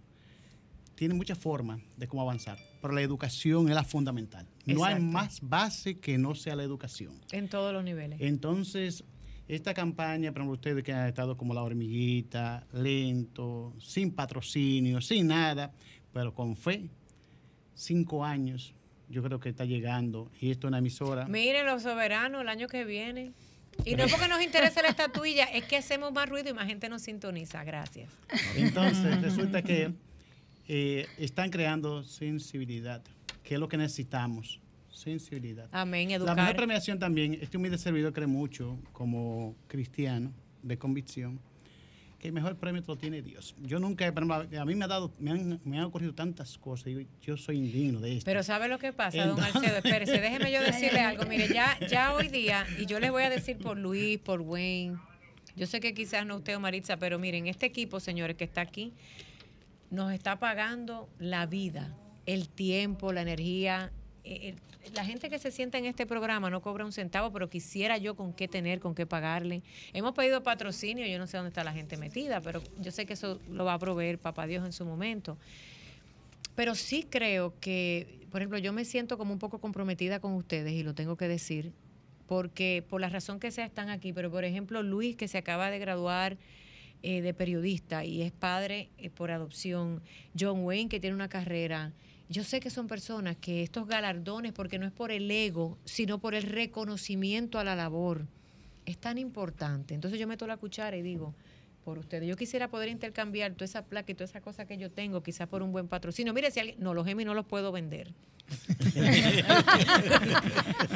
[0.94, 4.46] tiene muchas formas de cómo avanzar, pero la educación es la fundamental.
[4.66, 7.20] No hay más base que no sea la educación.
[7.32, 8.20] En todos los niveles.
[8.20, 9.04] Entonces,
[9.48, 15.72] esta campaña, ejemplo, ustedes que han estado como la hormiguita, lento, sin patrocinio, sin nada,
[16.12, 16.88] pero con fe,
[17.74, 18.74] cinco años,
[19.08, 20.30] yo creo que está llegando.
[20.40, 21.26] Y esto es una emisora.
[21.26, 23.32] Miren, los soberanos el año que viene.
[23.84, 26.66] Y no es porque nos interese la estatuilla, es que hacemos más ruido y más
[26.66, 27.64] gente nos sintoniza.
[27.64, 28.08] Gracias.
[28.56, 29.92] Entonces, resulta que
[30.68, 33.02] eh, están creando sensibilidad,
[33.42, 35.68] que es lo que necesitamos, sensibilidad.
[35.72, 36.56] Amén, La mejor educar.
[36.56, 41.38] premiación también, este humilde servidor cree mucho, como cristiano de convicción,
[42.18, 43.54] que el mejor premio te lo tiene Dios.
[43.60, 47.02] Yo nunca, a mí me ha dado, me han, me han ocurrido tantas cosas, digo,
[47.20, 48.24] yo soy indigno de esto.
[48.24, 49.76] Pero ¿sabe lo que pasa, don Alcedo?
[49.76, 51.26] Espérese, déjeme yo decirle algo.
[51.26, 54.96] Mire, ya, ya hoy día, y yo les voy a decir por Luis, por Wayne,
[55.56, 58.62] yo sé que quizás no usted o Maritza, pero miren, este equipo, señores, que está
[58.62, 58.92] aquí,
[59.94, 61.94] nos está pagando la vida,
[62.26, 63.92] el tiempo, la energía.
[64.24, 64.54] Eh, eh,
[64.94, 68.16] La gente que se sienta en este programa no cobra un centavo, pero quisiera yo
[68.16, 69.62] con qué tener, con qué pagarle.
[69.92, 73.14] Hemos pedido patrocinio, yo no sé dónde está la gente metida, pero yo sé que
[73.14, 75.38] eso lo va a proveer Papá Dios en su momento.
[76.54, 80.72] Pero sí creo que, por ejemplo, yo me siento como un poco comprometida con ustedes
[80.72, 81.72] y lo tengo que decir,
[82.26, 85.70] porque por la razón que sea están aquí, pero por ejemplo Luis que se acaba
[85.70, 86.36] de graduar
[87.06, 90.00] eh, de periodista y es padre eh, por adopción,
[90.40, 91.92] John Wayne que tiene una carrera,
[92.30, 96.18] yo sé que son personas que estos galardones, porque no es por el ego, sino
[96.18, 98.26] por el reconocimiento a la labor,
[98.86, 99.94] es tan importante.
[99.94, 101.34] Entonces yo meto la cuchara y digo,
[101.84, 102.28] por ustedes.
[102.28, 105.46] Yo quisiera poder intercambiar toda esa placa y toda esa cosa que yo tengo, quizás
[105.46, 106.32] por un buen patrocinio.
[106.32, 108.12] Mire, si alguien, no, los Gemi no los puedo vender.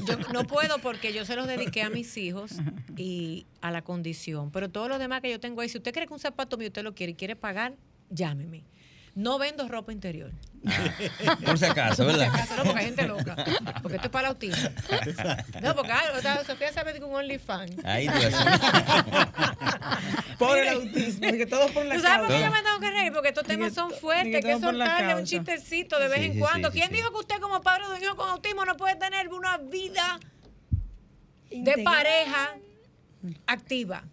[0.07, 2.57] yo no puedo porque yo se los dediqué a mis hijos
[2.97, 4.51] y a la condición.
[4.51, 6.69] Pero todos los demás que yo tengo ahí, si usted cree que un zapato mío
[6.69, 7.77] usted lo quiere y quiere pagar,
[8.11, 8.65] llámeme.
[9.15, 10.31] No vendo ropa interior.
[11.45, 12.35] Por si acaso, Por si ¿verdad?
[12.35, 13.37] acaso, no, porque hay gente loca.
[13.83, 14.69] Porque esto es para el autismo.
[15.63, 17.85] No, porque ah, o sea, Sofía sabe que un OnlyFans.
[17.85, 18.13] Ahí tú.
[20.39, 22.91] Por el autismo, que todos por la ¿Tú sabes por qué yo me tengo que
[22.91, 23.13] reír?
[23.13, 26.71] Porque estos temas son fuertes, que soltarle un chistecito de vez Sí, en sí, cuando.
[26.71, 26.97] sí, ¿Quién sí.
[26.97, 30.19] dijo que usted como padre de un hijo con autismo no puede tener una vida
[31.51, 31.85] de Integral.
[31.85, 32.57] pareja
[33.47, 34.05] activa?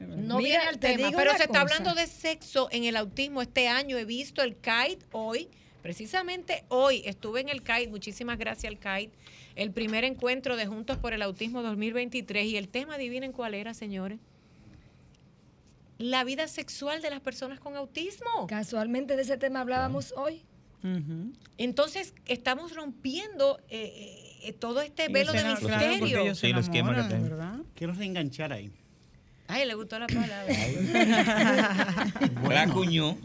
[0.00, 3.42] No Mira, viene al te tema, pero se está hablando de sexo en el autismo
[3.42, 3.96] este año.
[3.96, 5.48] He visto el KITE hoy,
[5.82, 9.12] precisamente hoy estuve en el KITE, muchísimas gracias al KITE,
[9.54, 13.72] el primer encuentro de Juntos por el Autismo 2023 y el tema, adivinen cuál era,
[13.72, 14.18] señores.
[15.98, 18.46] La vida sexual de las personas con autismo.
[18.48, 20.42] Casualmente de ese tema hablábamos hoy.
[21.58, 26.34] Entonces, estamos rompiendo eh, eh, todo este Y velo de claro, misterio.
[26.34, 27.14] Sí, los esquemas que.
[27.14, 27.58] ¿verdad?
[27.74, 28.70] Quiero reenganchar ahí.
[29.48, 30.46] Ay, le gustó la palabra.
[32.48, 33.16] La cuñó.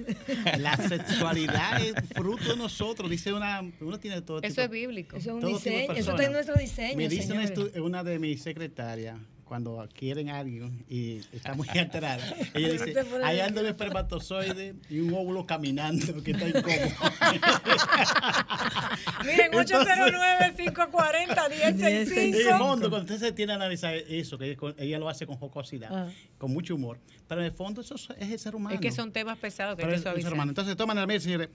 [0.59, 5.17] La sexualidad es fruto de nosotros, dice una, uno tiene todo Eso tipo- es bíblico.
[5.17, 5.93] Eso es un diseño.
[5.93, 6.97] Eso está en nuestro diseño.
[6.97, 9.17] Me dice una, una de mis secretarias,
[9.51, 14.99] cuando quieren a alguien y está muy alterada, ella dice, ahí anda un espermatozoide y
[15.01, 16.71] un óvulo caminando que está incómodo.
[19.25, 22.17] Miren, Entonces- 809-540-1065.
[22.17, 25.35] En el fondo, cuando usted se tiene a analizar eso, que ella, lo hace con
[25.35, 26.09] jocosidad, Ah.
[26.37, 28.73] con mucho humor, pero en el fondo eso es el ser humano.
[28.75, 30.31] Es que son temas pesados que hay Pero que el ser suavizar.
[30.33, 30.51] humano.
[30.51, 31.49] Entonces, de todas maneras, mire, señores,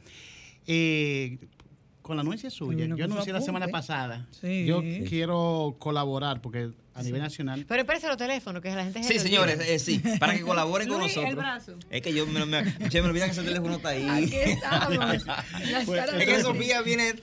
[0.67, 1.39] eh,
[2.03, 4.67] con la anuencia suya, yo que anuncié la semana pasada, Sí.
[4.67, 9.13] yo quiero colaborar, porque a nivel nacional, Pero espérese los teléfonos, que la gente se
[9.13, 11.45] Sí, señores, eh, sí, para que colaboren con Luis, el nosotros.
[11.45, 11.75] brazo.
[11.91, 14.09] Es que yo me, me, che, me olvida que ese teléfono está ahí.
[14.09, 15.25] Aquí estamos.
[15.87, 17.15] Pues, Es que Sofía viene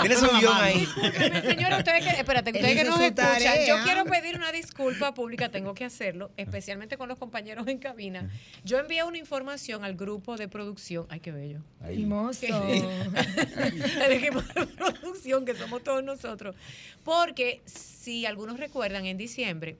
[0.02, 0.80] Tiene su guion ahí.
[0.80, 5.50] Discúlpeme, señora, ustedes que, espérate, ustedes que nos escuchan, yo quiero pedir una disculpa pública,
[5.50, 8.19] tengo que hacerlo, especialmente con los compañeros en cabina.
[8.64, 12.02] Yo envié una información al grupo de producción, ay, qué bello, Ahí.
[12.02, 12.46] Hermoso.
[12.72, 16.56] el equipo de producción, que somos todos nosotros,
[17.04, 19.78] porque si algunos recuerdan, en diciembre,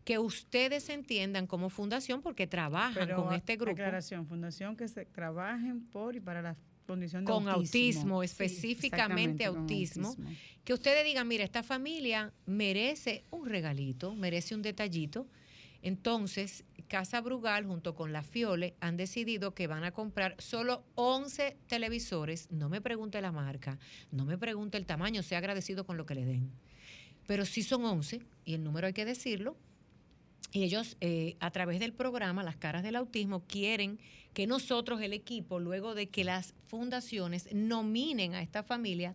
[0.03, 3.73] que ustedes entiendan como fundación porque trabajan Pero, con este grupo.
[3.73, 9.57] Aclaración, fundación que se trabajen por y para la condición de Con autismo, específicamente con
[9.57, 10.15] autismo.
[10.63, 15.27] que ustedes digan, mira, esta familia merece un regalito, merece un detallito.
[15.81, 21.57] Entonces, Casa Brugal junto con la Fiole han decidido que van a comprar solo 11
[21.67, 22.49] televisores.
[22.51, 23.77] No me pregunte la marca,
[24.11, 26.51] no me pregunte el tamaño, sea agradecido con lo que le den.
[27.27, 29.57] Pero sí son 11, y el número hay que decirlo,
[30.53, 33.99] Y ellos, eh, a través del programa Las Caras del Autismo, quieren
[34.33, 39.13] que nosotros, el equipo, luego de que las fundaciones nominen a esta familia,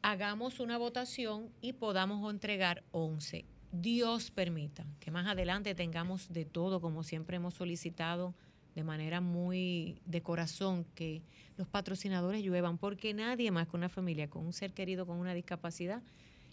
[0.00, 3.44] hagamos una votación y podamos entregar 11.
[3.72, 8.34] Dios permita que más adelante tengamos de todo, como siempre hemos solicitado
[8.74, 11.22] de manera muy de corazón, que
[11.56, 15.34] los patrocinadores lluevan, porque nadie más que una familia con un ser querido con una
[15.34, 16.02] discapacidad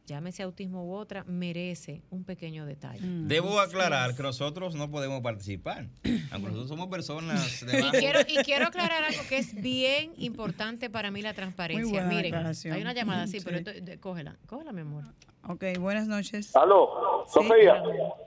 [0.07, 3.01] llámese autismo u otra, merece un pequeño detalle.
[3.03, 5.87] Debo aclarar que nosotros no podemos participar,
[6.29, 10.91] aunque nosotros somos personas de Y quiero, y quiero aclarar algo que es bien importante
[10.91, 11.89] para mí la transparencia.
[12.05, 13.45] buena Miren, hay una llamada así, Sí.
[13.49, 15.05] pero esto- cógela, cógela, mi amor.
[15.47, 16.55] Ok, buenas noches.
[16.55, 17.83] Aló, Sofía,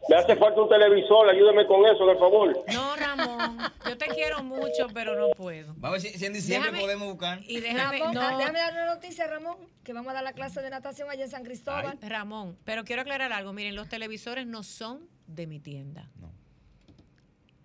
[0.09, 2.65] me hace falta un televisor, ayúdame con eso, por favor.
[2.73, 5.75] No, Ramón, yo te quiero mucho, pero no puedo.
[5.79, 7.41] Vamos a ver si, si en diciembre Déjame- podemos buscar.
[7.43, 10.63] Y déjame, Ramón, no, déjame dar una noticia, Ramón, que vamos a dar la clase
[10.63, 11.99] de natación allá en San Cristóbal.
[12.03, 13.53] Ramón, pero quiero aclarar algo.
[13.53, 16.09] Miren, los televisores no son de mi tienda.
[16.21, 16.31] No.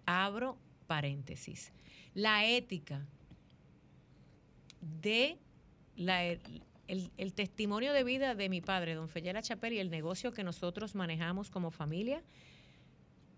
[0.08, 1.72] Abro paréntesis.
[2.16, 3.06] La ética
[4.82, 5.38] de
[5.96, 6.24] la,
[6.88, 10.44] el, el testimonio de vida de mi padre, don Feyela Chapel, y el negocio que
[10.44, 12.22] nosotros manejamos como familia,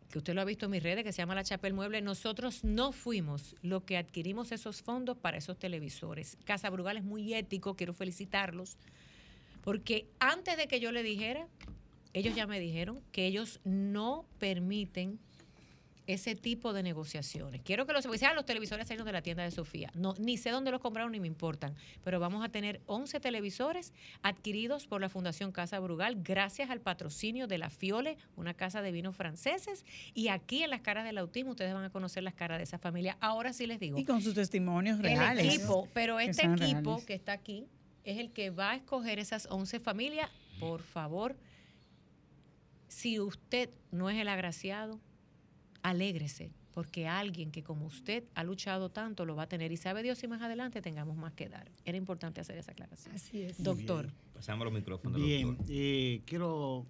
[0.09, 2.63] que usted lo ha visto en mis redes, que se llama La Chapel Mueble, nosotros
[2.63, 6.37] no fuimos los que adquirimos esos fondos para esos televisores.
[6.45, 8.77] Casa Brugal es muy ético, quiero felicitarlos,
[9.63, 11.47] porque antes de que yo le dijera,
[12.13, 15.19] ellos ya me dijeron que ellos no permiten
[16.07, 17.61] ese tipo de negociaciones.
[17.63, 19.91] Quiero que los, sean los televisores salieron de la tienda de Sofía.
[19.95, 23.93] No, ni sé dónde los compraron ni me importan, pero vamos a tener 11 televisores
[24.21, 28.91] adquiridos por la Fundación Casa Brugal gracias al patrocinio de la Fiole, una casa de
[28.91, 32.59] vinos franceses, y aquí en las caras del autismo ustedes van a conocer las caras
[32.59, 33.17] de esa familia.
[33.19, 33.97] Ahora sí les digo.
[33.97, 35.55] Y con sus testimonios El reales.
[35.55, 37.05] equipo, pero este equipo reales.
[37.05, 37.67] que está aquí
[38.03, 40.29] es el que va a escoger esas 11 familias.
[40.59, 41.35] Por favor,
[42.87, 44.99] si usted no es el agraciado,
[45.89, 50.01] alégrese, porque alguien que como usted ha luchado tanto lo va a tener y sabe
[50.03, 51.71] Dios si más adelante tengamos más que dar.
[51.85, 53.13] Era importante hacer esa aclaración.
[53.15, 53.63] Así es.
[53.63, 54.11] Doctor.
[54.33, 55.65] Pasamos los micrófonos, Bien, doctor.
[55.69, 56.85] eh, quiero.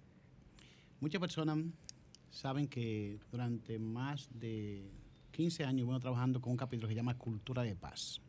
[1.00, 1.58] Muchas personas
[2.30, 4.90] saben que durante más de
[5.32, 8.20] 15 años vengo trabajando con un capítulo que se llama Cultura de Paz.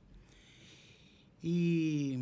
[1.42, 2.18] Y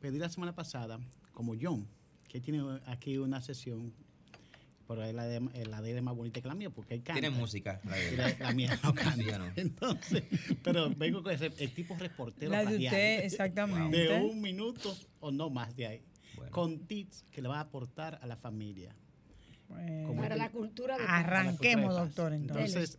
[0.00, 0.98] pedí la semana pasada,
[1.32, 1.86] como John,
[2.28, 3.92] que tiene aquí una sesión,
[4.88, 7.20] pero la de, la de él es más bonita que la mía, porque él canta.
[7.20, 7.80] Tiene música.
[7.84, 9.14] La de- La, la mía no canta.
[9.22, 9.52] Sí, no.
[9.54, 10.24] Entonces,
[10.64, 12.92] pero vengo con ese, el tipo reportero La de radial.
[12.94, 13.96] usted, exactamente.
[13.98, 16.02] De un minuto o no más de ahí.
[16.36, 16.50] Bueno.
[16.52, 18.96] Con tips que le va a aportar a la familia.
[19.68, 22.66] Bueno, Como Para la cultura de Arran- a la cultura Arranquemos, de doctor, entonces.
[22.74, 22.98] Entonces,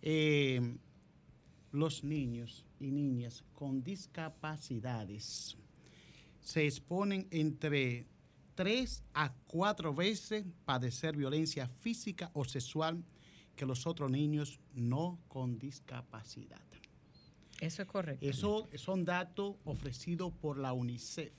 [0.00, 0.76] eh,
[1.72, 5.56] los niños y niñas con discapacidades
[6.40, 8.06] se exponen entre
[8.58, 13.04] tres a cuatro veces padecer violencia física o sexual
[13.54, 16.60] que los otros niños no con discapacidad.
[17.60, 18.26] Eso es correcto.
[18.26, 21.32] Eso son datos ofrecidos por la UNICEF.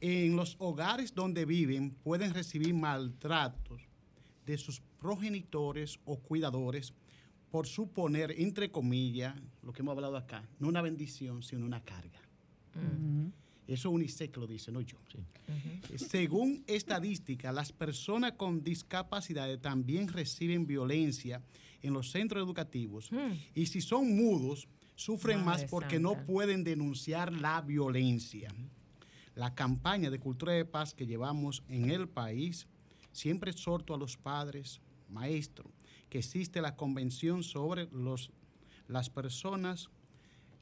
[0.00, 3.82] En los hogares donde viven pueden recibir maltratos
[4.46, 6.94] de sus progenitores o cuidadores
[7.50, 12.22] por suponer, entre comillas, lo que hemos hablado acá, no una bendición, sino una carga.
[12.74, 13.43] Ujú.
[13.66, 14.98] Eso UNICEF lo dice, no yo.
[15.96, 21.42] Según estadística, las personas con discapacidades también reciben violencia
[21.82, 23.32] en los centros educativos Mm.
[23.54, 28.48] y si son mudos, sufren Madre más porque no pueden denunciar la violencia.
[29.34, 32.66] La campaña de cultura de paz que llevamos en el país
[33.12, 35.72] siempre exhorto a los padres, maestros,
[36.08, 38.30] que existe la Convención sobre los,
[38.88, 39.88] las personas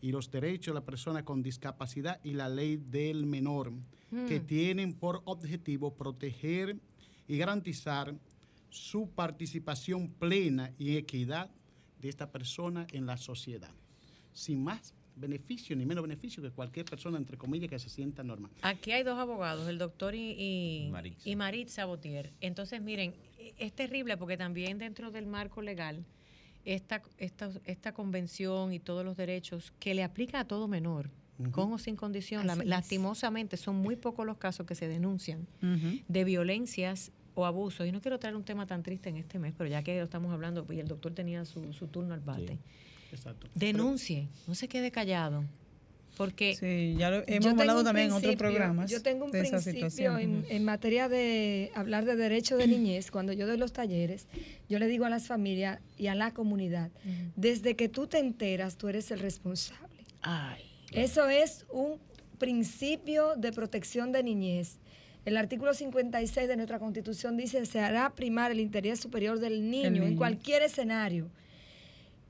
[0.02, 3.72] y los derechos de la persona con discapacidad y la ley del menor,
[4.28, 4.46] que Mm.
[4.46, 6.76] tienen por objetivo proteger
[7.26, 8.14] y garantizar
[8.68, 11.50] su participación plena y equidad
[12.00, 13.70] de esta persona en la sociedad,
[14.34, 18.50] sin más beneficio ni menos beneficio que cualquier persona, entre comillas, que se sienta normal.
[18.62, 21.28] Aquí hay dos abogados, el doctor y, y, Maritza.
[21.28, 22.32] y Maritza Botier.
[22.40, 23.14] Entonces, miren,
[23.58, 26.04] es terrible porque también dentro del marco legal,
[26.64, 31.10] esta, esta, esta convención y todos los derechos que le aplica a todo menor,
[31.50, 35.46] con o sin condición, la- lastimosamente son muy pocos los casos que se denuncian
[36.06, 37.86] de violencias o abusos.
[37.88, 40.04] Y no quiero traer un tema tan triste en este mes, pero ya que lo
[40.04, 42.58] estamos hablando, y el doctor tenía su, su turno al bate.
[43.10, 43.48] Exacto.
[43.54, 45.44] Denuncie, no se quede callado.
[46.16, 48.90] Porque Sí, ya lo hemos hablado también en otros programas.
[48.90, 53.10] Yo tengo un de principio en, materia de hablar de derecho de niñez.
[53.10, 54.26] Cuando yo doy los talleres,
[54.68, 56.90] yo le digo a las familias y a la comunidad,
[57.36, 60.04] desde que tú te enteras, tú eres el responsable.
[60.92, 61.98] Eso es un
[62.38, 64.78] principio de protección de niñez.
[65.24, 70.02] El artículo 56 de nuestra Constitución dice se hará primar el interés superior del niño,
[70.02, 71.30] en cualquier escenario.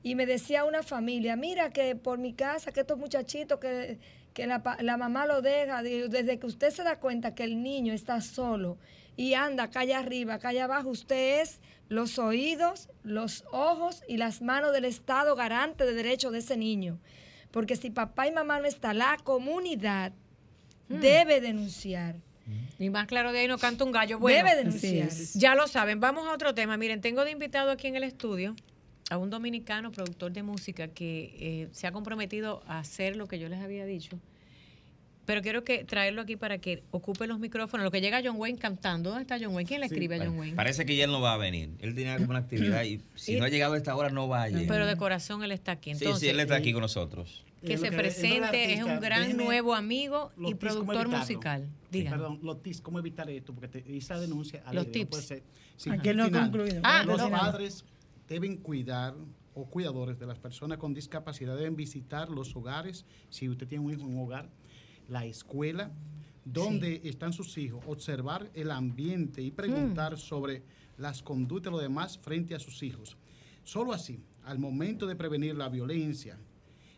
[0.03, 3.99] Y me decía una familia, mira que por mi casa, que estos muchachitos, que,
[4.33, 7.93] que la, la mamá lo deja, desde que usted se da cuenta que el niño
[7.93, 8.77] está solo
[9.15, 14.73] y anda calle arriba, calle abajo, usted es los oídos, los ojos y las manos
[14.73, 16.99] del Estado garante de derechos de ese niño.
[17.51, 20.11] Porque si papá y mamá no está, la comunidad
[20.89, 22.15] debe denunciar.
[22.77, 24.19] Y más claro de ahí no canta un gallo.
[24.19, 25.09] Bueno, debe denunciar.
[25.35, 26.75] Ya lo saben, vamos a otro tema.
[26.77, 28.55] Miren, tengo de invitado aquí en el estudio
[29.13, 33.37] a un dominicano productor de música que eh, se ha comprometido a hacer lo que
[33.37, 34.17] yo les había dicho.
[35.25, 37.83] Pero quiero que traerlo aquí para que ocupe los micrófonos.
[37.85, 39.11] Lo que llega John Wayne cantando.
[39.11, 39.67] ¿Dónde está John Wayne?
[39.67, 40.55] ¿Quién le escribe a John Wayne?
[40.55, 41.69] Parece que ya él no va a venir.
[41.79, 44.27] Él tenía como una actividad y si Y- no ha llegado a esta hora no
[44.27, 44.57] vaya.
[44.67, 45.91] Pero de corazón él está aquí.
[45.91, 47.45] Entonces, sí, sí, él está aquí con nosotros.
[47.63, 51.07] que Eh, se que- presente, es un gran déjeme nuevo amigo y tips, ¿cómo productor
[51.07, 51.61] musical.
[51.91, 52.09] Sí, Diga.
[52.11, 53.53] perdón, los tips, ¿cómo evitar esto?
[53.53, 55.09] Porque te, esa denuncia Los no tips.
[55.09, 55.43] puede ser-
[55.77, 56.81] sí, Aquí no ha concluido.
[56.83, 57.37] Ah, los no, no.
[57.37, 57.85] padres
[58.27, 59.15] deben cuidar
[59.53, 63.91] o cuidadores de las personas con discapacidad deben visitar los hogares, si usted tiene un
[63.91, 64.49] hijo en un hogar,
[65.07, 65.91] la escuela,
[66.45, 70.63] donde están sus hijos, observar el ambiente y preguntar sobre
[70.97, 73.17] las conductas de los demás frente a sus hijos.
[73.63, 76.37] Solo así, al momento de prevenir la violencia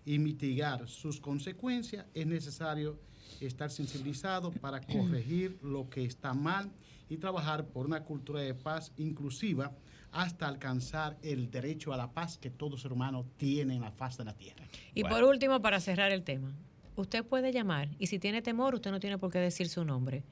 [0.04, 3.00] y mitigar sus consecuencias, es necesario
[3.40, 6.72] estar sensibilizado para corregir lo que está mal
[7.10, 9.72] y trabajar por una cultura de paz inclusiva
[10.16, 14.18] hasta alcanzar el derecho a la paz que todo ser humano tiene en la faz
[14.18, 14.64] de la tierra.
[14.94, 15.16] Y Bueno.
[15.18, 16.54] por último, para cerrar el tema,
[16.96, 20.24] usted puede llamar y si tiene temor, usted no tiene por qué decir su nombre.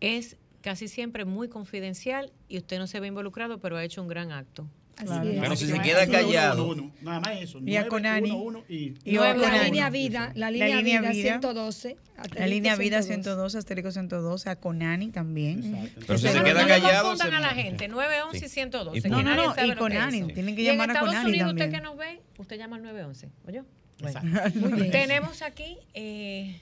[0.00, 4.06] Es casi siempre muy confidencial y usted no se ve involucrado, pero ha hecho un
[4.06, 4.68] gran acto.
[5.08, 5.38] Así.
[5.40, 6.64] Pero si se queda callado.
[6.68, 7.58] uno, uno, nada más eso.
[7.64, 8.30] Y a Conani.
[8.30, 11.22] 911 y, Y No, a la línea vida, la línea, línea vida, vida.
[11.40, 11.96] 112.
[12.16, 13.22] La asterisco línea Vida 112.
[13.22, 15.64] 102, Astérico 112, a Conani también.
[15.74, 16.00] Exacto.
[16.06, 17.08] Pero si No, se no, queda no callado.
[17.08, 18.48] confundan se- a la gente, 911 y Sí.
[18.48, 18.98] 112.
[18.98, 19.22] Y que punto.
[19.24, 21.80] No, no, no, y Conani, tienen que en llamar a Estados Conani Unidos, usted que
[21.80, 23.64] nos ve, usted llama al 911, ¿oyó?
[24.00, 24.90] Bien.
[24.90, 26.58] Tenemos aquí, eh,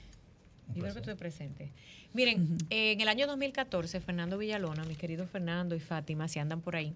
[0.75, 1.71] yo creo que estoy presente.
[2.13, 6.59] Miren, eh, en el año 2014, Fernando Villalona, mi querido Fernando y Fátima, si andan
[6.61, 6.93] por ahí,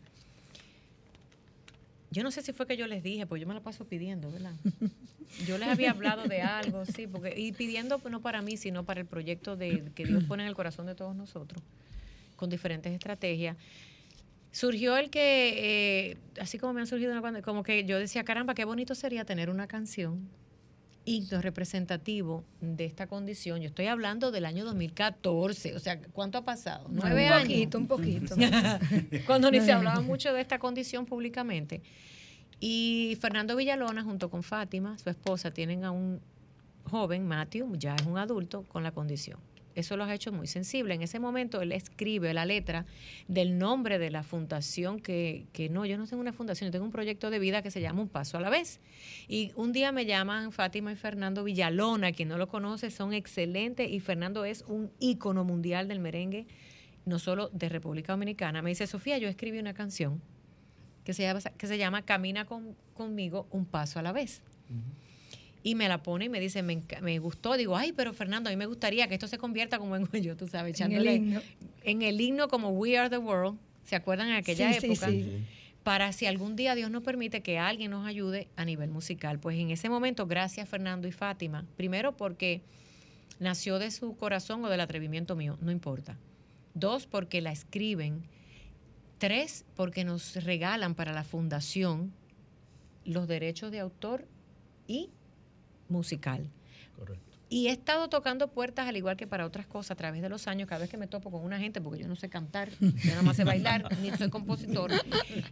[2.14, 4.32] yo no sé si fue que yo les dije, porque yo me la paso pidiendo,
[4.32, 4.53] ¿verdad?
[5.47, 9.01] Yo les había hablado de algo, sí, porque y pidiendo no para mí, sino para
[9.01, 11.59] el proyecto de que Dios pone en el corazón de todos nosotros,
[12.36, 13.57] con diferentes estrategias.
[14.51, 18.53] Surgió el que, eh, así como me han surgido, una como que yo decía, caramba,
[18.53, 20.30] qué bonito sería tener una canción
[21.06, 23.62] himno representativo de esta condición.
[23.62, 26.88] Yo estoy hablando del año 2014, o sea, ¿cuánto ha pasado?
[26.89, 27.47] Nueve un años.
[27.47, 28.36] poquito, un poquito.
[29.26, 31.82] Cuando ni se hablaba mucho de esta condición públicamente.
[32.60, 36.22] Y Fernando Villalona, junto con Fátima, su esposa, tienen a un
[36.89, 39.39] joven, Matthew, ya es un adulto, con la condición.
[39.76, 40.94] Eso los ha hecho muy sensible.
[40.94, 42.86] En ese momento él escribe la letra
[43.28, 46.86] del nombre de la fundación que, que no, yo no tengo una fundación, yo tengo
[46.86, 48.80] un proyecto de vida que se llama Un Paso a la Vez.
[49.28, 53.90] Y un día me llaman Fátima y Fernando Villalona, quien no lo conoce, son excelentes
[53.90, 56.46] y Fernando es un ícono mundial del merengue,
[57.06, 58.62] no solo de República Dominicana.
[58.62, 60.22] Me dice, Sofía, yo escribí una canción
[61.04, 64.42] que se llama, que se llama Camina con- conmigo un paso a la vez.
[65.66, 67.55] Y me la pone y me dice, me, me gustó.
[67.55, 70.36] Digo, ay, pero Fernando, a mí me gustaría que esto se convierta como en yo,
[70.36, 71.41] tú sabes, En el echándole himno.
[71.84, 73.57] en el himno como We Are the World.
[73.86, 75.07] ¿Se acuerdan en aquella Sí, sí, época?
[75.09, 75.43] sí.
[75.84, 79.39] Para si algún día Dios nos permite que alguien nos ayude a nivel musical.
[79.39, 81.66] Pues en ese momento, gracias Fernando y Fátima.
[81.76, 82.61] Primero porque
[83.39, 86.18] nació de su corazón o del atrevimiento mío, no importa.
[86.74, 88.24] Dos, porque la escriben.
[89.18, 92.14] Tres, porque nos regalan para la fundación
[93.05, 94.26] los derechos de autor
[94.88, 95.09] y
[95.94, 96.50] musical.
[96.98, 97.34] Correcto.
[97.54, 100.48] Y he estado tocando puertas, al igual que para otras cosas, a través de los
[100.48, 102.89] años, cada vez que me topo con una gente, porque yo no sé cantar, yo
[103.12, 104.89] nada más sé bailar, ni soy compositor.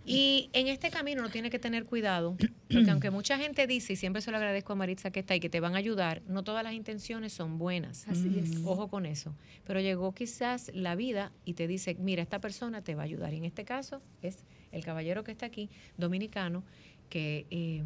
[0.04, 2.36] Y en este camino uno tiene que tener cuidado,
[2.72, 5.40] porque aunque mucha gente dice, y siempre se lo agradezco a Maritza que está ahí,
[5.40, 8.08] que te van a ayudar, no todas las intenciones son buenas.
[8.08, 8.66] Así es.
[8.66, 9.36] Ojo con eso.
[9.64, 13.32] Pero llegó quizás la vida y te dice, mira, esta persona te va a ayudar.
[13.36, 16.64] Y en este caso es el caballero que está aquí, dominicano,
[17.10, 17.84] que eh,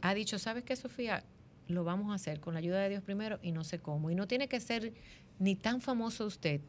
[0.00, 1.24] ha dicho, ¿sabes qué, Sofía?
[1.68, 4.10] Lo vamos a hacer con la ayuda de Dios primero y no sé cómo.
[4.10, 4.92] Y no tiene que ser
[5.38, 6.60] ni tan famoso usted,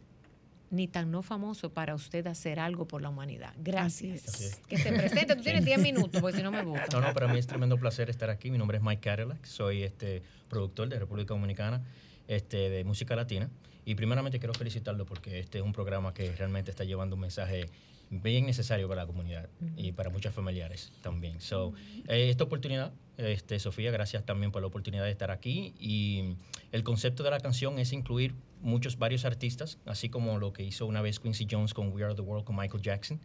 [0.69, 3.53] ni tan no famoso para usted hacer algo por la humanidad.
[3.57, 4.27] Gracias.
[4.27, 4.55] Así es.
[4.67, 5.35] Que se presente.
[5.35, 6.99] Tú tienes 10 minutos, porque si no me voto.
[6.99, 8.51] No, no, para mí es tremendo placer estar aquí.
[8.51, 11.81] Mi nombre es Mike Cadillac, soy este productor de República Dominicana
[12.27, 13.49] este, de música latina.
[13.85, 17.69] Y primeramente quiero felicitarlo porque este es un programa que realmente está llevando un mensaje
[18.09, 21.39] bien necesario para la comunidad y para muchos familiares también.
[21.41, 21.73] So,
[22.07, 25.73] eh, esta oportunidad, este, Sofía, gracias también por la oportunidad de estar aquí.
[25.79, 26.35] Y
[26.71, 30.85] el concepto de la canción es incluir muchos, varios artistas, así como lo que hizo
[30.85, 33.19] una vez Quincy Jones con We Are the World con Michael Jackson.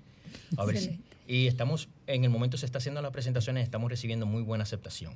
[0.56, 4.42] A ver y estamos, en el momento se está haciendo las presentaciones, estamos recibiendo muy
[4.42, 5.14] buena aceptación.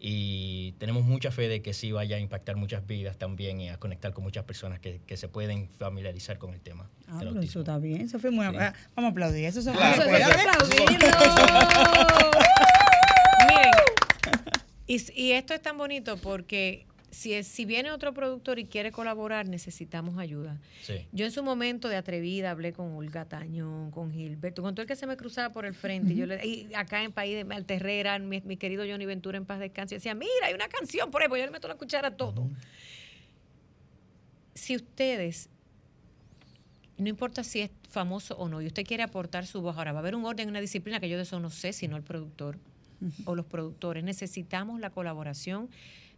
[0.00, 3.76] Y tenemos mucha fe de que sí vaya a impactar muchas vidas también y a
[3.78, 6.88] conectar con muchas personas que, que se pueden familiarizar con el tema.
[7.08, 7.50] Ah, pero autismo.
[7.50, 8.08] eso está bien.
[8.08, 9.44] Sofía, muy- ah, vamos a aplaudir.
[9.44, 9.94] Eso, Sofía.
[9.94, 10.96] Claro, eso que aplaudirlo.
[13.48, 13.72] Miren,
[15.16, 19.48] y esto es tan bonito porque si, es- si viene otro productor y quiere colaborar,
[19.48, 20.58] necesitamos ayuda.
[20.82, 21.06] Sí.
[21.12, 24.88] Yo en su momento de atrevida hablé con Olga Tañón, con Gilberto, con todo el
[24.88, 26.12] que se me cruzaba por el frente.
[26.12, 29.46] y yo le- y acá en País de Malterrera, mi, mi querido Johnny Ventura en
[29.46, 32.08] paz descanse, decía, mira, hay una canción por ahí, pues yo le meto la cuchara
[32.08, 32.48] a todo.
[34.54, 35.48] Si ustedes,
[36.96, 39.98] no importa si es famoso o no, y usted quiere aportar su voz, ahora va
[39.98, 42.58] a haber un orden, una disciplina que yo de eso no sé, sino el productor
[43.24, 44.02] o los productores.
[44.02, 45.68] Necesitamos la colaboración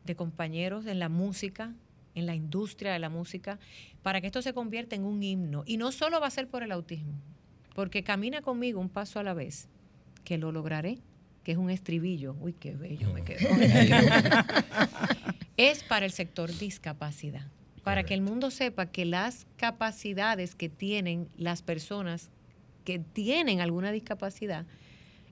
[0.04, 1.74] de compañeros en la música,
[2.14, 3.58] en la industria de la música,
[4.02, 5.62] para que esto se convierta en un himno.
[5.66, 7.14] Y no solo va a ser por el autismo,
[7.74, 9.68] porque camina conmigo un paso a la vez,
[10.24, 10.98] que lo lograré,
[11.44, 12.36] que es un estribillo.
[12.40, 13.48] Uy, qué bello me quedó.
[15.56, 17.46] es para el sector discapacidad,
[17.82, 22.30] para que el mundo sepa que las capacidades que tienen las personas
[22.84, 24.66] que tienen alguna discapacidad,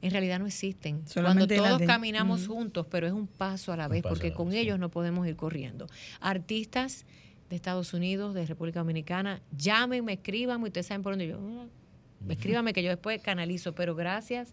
[0.03, 1.03] en realidad no existen.
[1.07, 4.28] Solamente Cuando todos de- caminamos juntos, pero es un paso a la Un vez, porque
[4.30, 5.86] la con ellos no podemos ir corriendo.
[6.20, 7.05] Artistas
[7.51, 11.38] de Estados Unidos, de República Dominicana, llámenme, escríbanme, ustedes saben por dónde yo.
[11.40, 14.53] "Mm, Escríbame que yo después canalizo, pero gracias.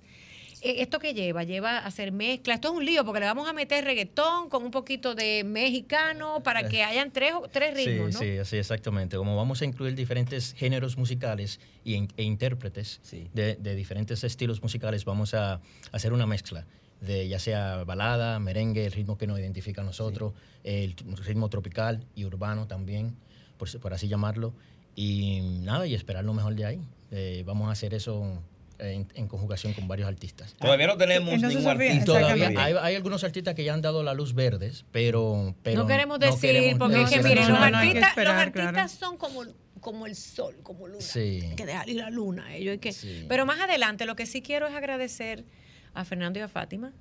[0.61, 1.43] Eh, ¿Esto que lleva?
[1.43, 2.55] Lleva a hacer mezcla.
[2.55, 6.41] Esto es un lío porque le vamos a meter reggaetón con un poquito de mexicano
[6.43, 8.43] para que hayan tres, tres ritmos, sí, ¿no?
[8.43, 9.17] sí, sí, exactamente.
[9.17, 13.01] Como vamos a incluir diferentes géneros musicales y e intérpretes
[13.33, 16.65] de, de diferentes estilos musicales, vamos a hacer una mezcla
[17.01, 20.33] de ya sea balada, merengue, el ritmo que nos identifica a nosotros,
[20.63, 20.95] el
[21.25, 23.15] ritmo tropical y urbano también,
[23.57, 24.53] por, por así llamarlo.
[24.95, 26.81] Y nada, y esperar lo mejor de ahí.
[27.11, 28.41] Eh, vamos a hacer eso
[28.79, 30.53] en, en conjugación con varios artistas.
[30.59, 32.05] Todavía no tenemos Entonces, ningún Sofía, artista.
[32.05, 35.55] Todavía hay, hay algunos artistas que ya han dado la luz verdes, pero...
[35.63, 39.17] pero no queremos decir, queremos porque es que miren, los artistas, esperar, los artistas son
[39.17, 39.43] como,
[39.79, 41.01] como el sol, como luna.
[41.01, 41.41] Sí.
[41.49, 42.55] Hay que dejar ir la luna.
[42.55, 43.25] Ellos hay que, Sí.
[43.27, 45.45] Pero más adelante, lo que sí quiero es agradecer
[45.93, 46.91] a Fernando y a Fátima.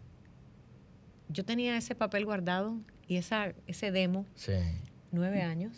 [1.28, 2.76] Yo tenía ese papel guardado
[3.08, 4.52] y esa, ese demo, Sí.
[5.10, 5.72] nueve años.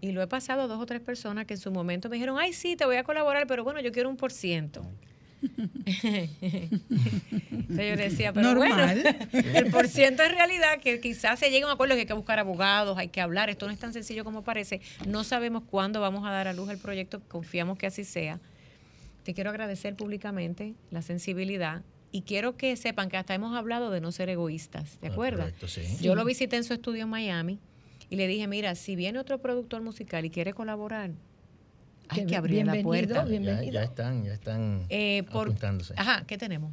[0.00, 2.36] Y lo he pasado a dos o tres personas que en su momento me dijeron,
[2.38, 4.86] ay, sí, te voy a colaborar, pero bueno, yo quiero un por ciento.
[7.68, 9.02] Yo decía, pero Normal.
[9.02, 9.18] bueno,
[9.54, 12.12] el por ciento en realidad que quizás se llegue a un acuerdo que hay que
[12.14, 14.80] buscar abogados, hay que hablar, esto no es tan sencillo como parece.
[15.06, 18.40] No sabemos cuándo vamos a dar a luz el proyecto, confiamos que así sea.
[19.24, 21.82] Te quiero agradecer públicamente la sensibilidad
[22.12, 25.40] y quiero que sepan que hasta hemos hablado de no ser egoístas, ¿de Ah, acuerdo?
[25.42, 25.82] correcto, sí.
[26.00, 27.58] Yo lo visité en su estudio en Miami
[28.08, 31.10] y le dije, mira, si viene otro productor musical y quiere colaborar,
[32.08, 33.24] hay Que que abrir la puerta.
[33.24, 33.64] bienvenido.
[33.64, 35.94] Ya, ya están, ya están Eh, por- apuntándose.
[35.96, 36.72] Ajá, ¿qué tenemos?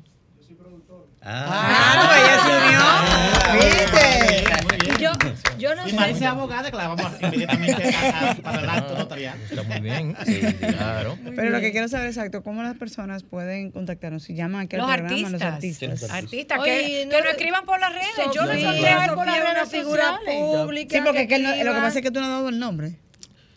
[1.25, 3.85] Ah, pues ella se unió.
[3.87, 5.01] ¿Viste?
[5.01, 5.11] Yo,
[5.57, 5.95] yo no Y sé.
[5.95, 9.37] Marisa es abogada que la vamos a- inmediatamente a- a- para el acto notarial.
[9.49, 11.17] Está muy bien, sí, claro.
[11.35, 14.23] Pero lo que quiero saber exacto, ¿cómo las personas pueden contactarnos?
[14.23, 15.89] Si llaman aquí al Los programa, los artistas.
[15.91, 16.11] artistas.
[16.11, 18.07] Artistas, Oye, que, no- que nos escriban por las redes.
[18.35, 20.95] Yo lo Sofía, encontré a él por las redes figura pública.
[20.97, 22.59] Sí, porque es que no- lo que pasa es que tú no has dado el
[22.59, 22.95] nombre.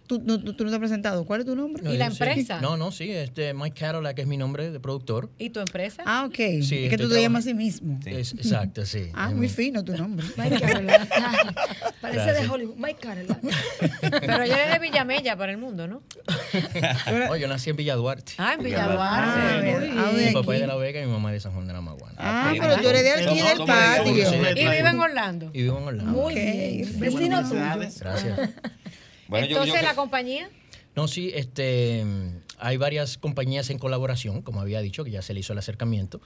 [0.07, 1.25] Tú, no- tú- tú no te has presentado.
[1.25, 1.83] ¿Cuál es tu nombre?
[1.93, 2.23] ¿Y la Sí.
[2.23, 2.61] empresa?
[2.61, 5.31] No, no, sí, este Mike Cadillac es mi nombre de productor.
[5.39, 6.03] ¿Y tu empresa?
[6.07, 6.37] Ah, ok.
[6.63, 7.99] Sí, es que tú te llamas a sí mismo.
[8.07, 9.11] Es- exacto, sí.
[9.15, 10.27] Ah, muy fino tu nombre.
[10.37, 11.09] Mike Cadillac.
[12.01, 12.49] Parece de.
[12.49, 12.77] Hollywood.
[12.77, 13.39] Mike Cadillac.
[14.21, 16.03] Pero ella es de Villamella para el mundo, ¿no?
[17.31, 18.33] Oh, yo nací en Villa Duarte.
[18.39, 19.91] Ah, en Villa Ah, Duarte.
[19.99, 21.73] Ah, Mi papá es de La Vega y mi mamá es de San Juan de
[21.73, 22.15] la Maguana.
[22.19, 24.13] Ah, pero tú eres de aquí, del patio.
[24.53, 25.51] Y vive en Orlando.
[25.53, 26.13] Y vivo en Orlando.
[26.13, 27.01] Muy bien.
[27.01, 27.61] Vecino tuyo.
[28.01, 28.51] Gracias.
[29.29, 30.49] Bueno, Entonces, yo- la compañía.
[30.95, 32.05] No, sí, este,
[32.59, 36.23] hay varias compañías en colaboración, como había dicho, que ya se le hizo el acercamiento.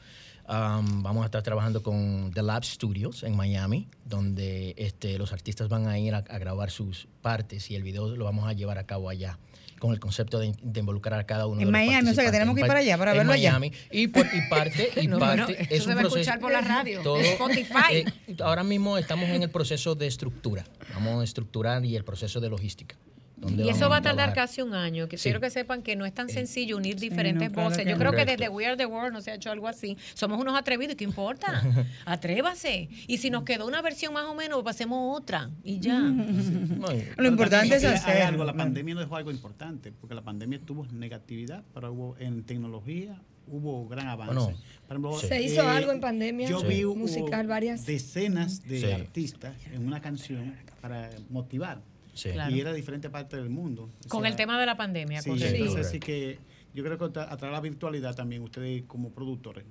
[0.47, 5.69] Am, vamos a estar trabajando con The Lab Studios en Miami, donde este, los artistas
[5.69, 8.79] van a ir a, a grabar sus partes y el video lo vamos a llevar
[8.79, 9.39] a cabo allá
[9.81, 12.23] con el concepto de, de involucrar a cada uno En de los Miami, o sea,
[12.25, 12.33] que participantes.
[12.33, 13.51] tenemos que ir para allá, para en verlo allá.
[13.59, 13.73] Miami.
[13.91, 16.19] Y, por, y parte, y No, parte no, es eso un se va a proceso.
[16.21, 17.01] escuchar por la radio.
[17.03, 17.75] todo- Spotify.
[17.93, 18.05] eh,
[18.45, 20.65] ahora mismo estamos en el proceso de estructura.
[20.95, 24.61] Vamos a estructurar y el proceso de logística ¿Dónde Y eso va a tardar casi
[24.63, 25.09] un año.
[25.09, 25.25] Que Sí.
[25.25, 27.87] Quiero que sepan que no es tan sencillo unir diferentes no, claro voces.
[27.87, 29.97] Yo creo que desde We Are the World no se ha hecho algo así.
[30.15, 31.63] Somos unos atrevidos, ¿y qué importa?
[32.05, 32.89] Atrévase.
[33.07, 35.99] Y si nos quedó una versión más o menos, pasemos otra y ya.
[37.17, 38.27] Lo importante es hacerlo.
[38.27, 42.43] algo, la pandemia nos dejó algo importante, porque la pandemia tuvo negatividad, pero hubo en
[42.45, 43.21] tecnología
[43.53, 44.33] hubo gran avance.
[44.35, 45.27] Bueno, Por ejemplo, eh, sí.
[45.29, 46.67] Se hizo algo en pandemia, Yo Sí.
[46.69, 47.85] vi musical, varias.
[47.85, 48.87] decenas de Sí.
[48.93, 51.81] artistas en una canción para motivar.
[52.15, 52.31] Sí.
[52.31, 52.55] Claro.
[52.55, 53.89] Y era de diferentes partes del mundo.
[54.05, 56.01] O Con sea, el tema de la pandemia, Sí, entonces Sí.
[56.01, 56.39] que
[56.75, 59.65] yo creo que a través de la virtualidad también ustedes como productores,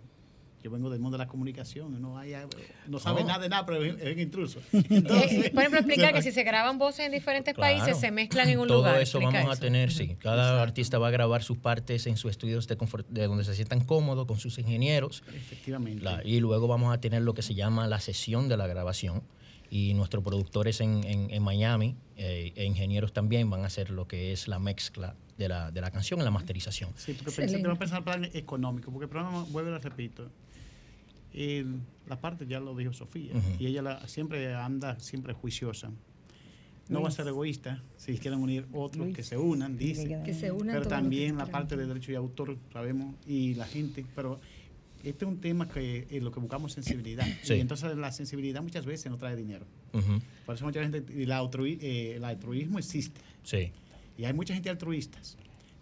[0.61, 2.33] yo vengo del mundo de la comunicación, no, hay,
[2.89, 3.25] no sabe Oh.
[3.25, 4.59] nada de nada, pero es, es un intruso.
[4.73, 7.77] Eh, Entonces, por ejemplo, explicar que si se graban voces en diferentes Claro.
[7.77, 9.01] países, se mezclan en un Todo lugar.
[9.01, 9.61] eso Explica vamos a eso.
[9.61, 10.17] tener, sí.
[10.19, 13.55] Cada artista va a grabar sus partes en sus estudios de, confort- de donde se
[13.55, 15.23] sientan cómodos con sus ingenieros.
[15.33, 16.03] efectivamente.
[16.03, 19.23] La- y luego vamos a tener lo que se llama la sesión de la grabación.
[19.71, 24.07] Y nuestros productores en, en- en Miami eh, e ingenieros también van a hacer lo
[24.07, 26.91] que es la mezcla de la, de la canción y la masterización.
[26.95, 30.29] Sí, pensé, tengo que pensar en plan económico, porque el programa, vuelvo y lo repito,
[31.33, 35.91] el- la parte ya lo dijo Sofía, y ella la- siempre anda siempre juiciosa.
[36.89, 40.19] No va a ser egoísta, si quieren unir otros que se unan, dice.
[40.25, 44.03] Que se unan Pero también la parte de derecho y autor, sabemos, y la gente,
[44.15, 44.41] pero
[45.03, 47.25] este es un tema que lo que buscamos sensibilidad.
[47.43, 47.55] Sí.
[47.55, 49.65] Y entonces la sensibilidad muchas veces no trae dinero.
[50.45, 53.21] Por eso mucha gente, y la altrui- eh, el altruismo existe.
[53.43, 53.71] Sí.
[54.17, 55.37] Y hay mucha gente altruistas.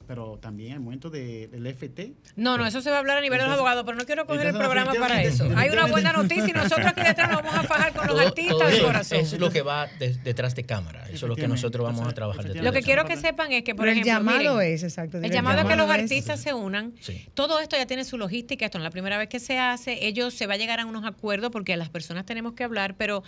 [0.08, 3.22] Pero también al momento de- del FT, No, no, eso se va a hablar a
[3.22, 5.48] nivel de los abogados, pero no quiero coger el programa para eso.
[5.56, 8.58] Hay una buena noticia y nosotros aquí detrás nos vamos a fajar con los artistas
[8.58, 9.20] todo de eso corazón.
[9.20, 11.04] Es lo que va de- detrás de cámara.
[11.10, 13.64] Eso es lo que nosotros vamos a trabajar detrás Lo que quiero que sepan es
[13.64, 15.18] que, por Pero el ejemplo, llamado miren, es, exacto.
[15.18, 16.94] El llamado es que los es- artistas se unan.
[17.02, 17.26] Sí.
[17.34, 18.64] Todo esto ya tiene su logística.
[18.66, 20.08] Esto no es la primera vez que se hace.
[20.08, 23.24] Ellos se va a llegar a unos acuerdos porque las personas tenemos que hablar, pero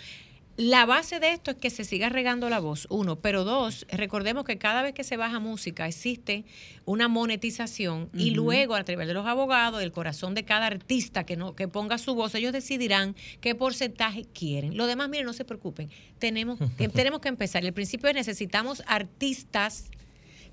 [0.60, 3.16] la base de esto es que se siga regando la voz, uno.
[3.16, 6.44] Pero dos, recordemos que cada vez que se baja música existe
[6.84, 11.36] una monetización y luego a través de los abogados, del corazón de cada artista que,
[11.36, 14.76] no, que ponga su voz, ellos decidirán qué porcentaje quieren.
[14.76, 15.88] Lo demás, miren, no se preocupen.
[16.18, 17.64] Tenemos, que- tenemos que empezar.
[17.64, 19.90] El principio es necesitamos artistas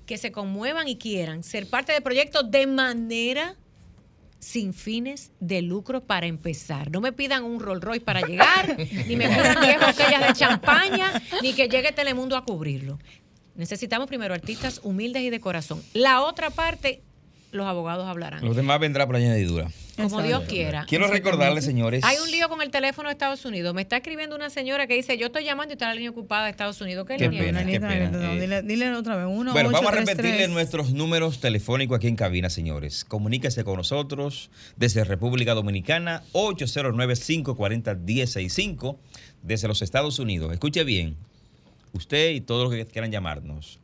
[0.06, 3.56] que se conmuevan y quieran ser parte del proyecto de manera
[4.38, 6.90] sin fines de lucro para empezar.
[6.90, 8.76] No me pidan un Rolls Royce para llegar,
[9.06, 12.98] ni me pidan 10 botellas de champaña, ni que llegue Telemundo a cubrirlo.
[13.56, 15.82] Necesitamos primero artistas humildes y de corazón.
[15.92, 17.02] La otra parte,
[17.50, 18.44] los abogados hablarán.
[18.44, 19.68] Los demás vendrá por añadidura.
[20.02, 20.84] Como Dios quiera.
[20.88, 22.04] Quiero recordarles, señores.
[22.04, 23.74] Hay un lío con el teléfono de Estados Unidos.
[23.74, 26.44] Me está escribiendo una señora que dice, yo estoy llamando y está la línea ocupada
[26.44, 27.06] de Estados Unidos.
[27.06, 28.10] ¿Qué, Qué pena, qué pena.
[28.10, 29.26] No, Eh, dile, dile otra vez.
[29.28, 30.16] Uno, Bueno, vamos a 833.
[30.16, 33.04] repetirle nuestros números telefónicos aquí en cabina, señores.
[33.04, 38.96] Comuníquese con nosotros desde República Dominicana, 809-540-1065,
[39.42, 40.52] desde los Estados Unidos.
[40.52, 41.16] Escuche bien,
[41.92, 43.78] usted y todos los que quieran llamarnos,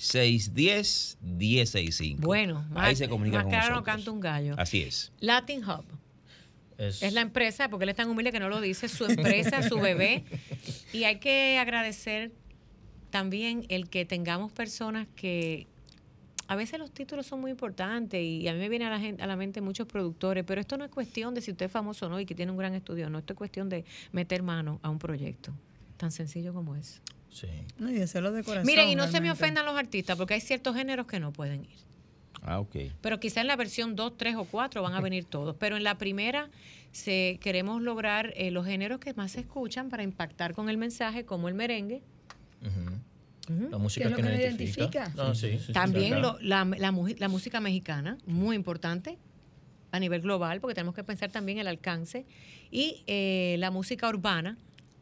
[0.00, 2.20] 1-833-610-1065.
[2.20, 4.54] Bueno, ahí más, se comunica más con claro no canta un gallo.
[4.58, 5.12] Así es.
[5.20, 5.84] Latin Hub.
[6.78, 9.68] Es, Es la empresa, porque él es tan humilde que no lo dice, su empresa,
[9.68, 10.24] su bebé.
[10.92, 12.32] Y hay que agradecer
[13.10, 15.66] también el que tengamos personas que
[16.48, 19.22] a veces los títulos son muy importantes y a mí me viene a la, gente,
[19.22, 22.06] a la mente muchos productores, pero esto no es cuestión de si usted es famoso
[22.06, 24.80] o no y que tiene un gran estudio, no, esto es cuestión de meter mano
[24.82, 25.52] a un proyecto.
[25.96, 27.00] Tan sencillo como es.
[27.30, 27.48] Sí.
[27.78, 28.66] No, y hacerlo de corazón.
[28.66, 31.64] Miren, y no se me ofendan los artistas, porque hay ciertos géneros que no pueden
[31.64, 31.78] ir.
[32.42, 32.76] Ah, ok.
[33.00, 35.56] Pero quizá en la versión 2, 3 o 4 van a venir todos.
[35.58, 36.48] Pero en la primera
[36.90, 41.24] se, queremos lograr eh, los géneros que más se escuchan para impactar con el mensaje,
[41.26, 42.02] como el merengue.
[42.62, 43.54] Ujú.
[43.54, 43.70] Ujú.
[43.70, 44.80] La música lo que que nos identifica.
[44.82, 45.12] identifica.
[45.16, 49.18] No, sí, sí, También lo- la, la música mexicana, muy importante
[49.92, 52.24] a nivel global, porque tenemos que pensar también el alcance.
[52.70, 54.56] Y eh, la música urbana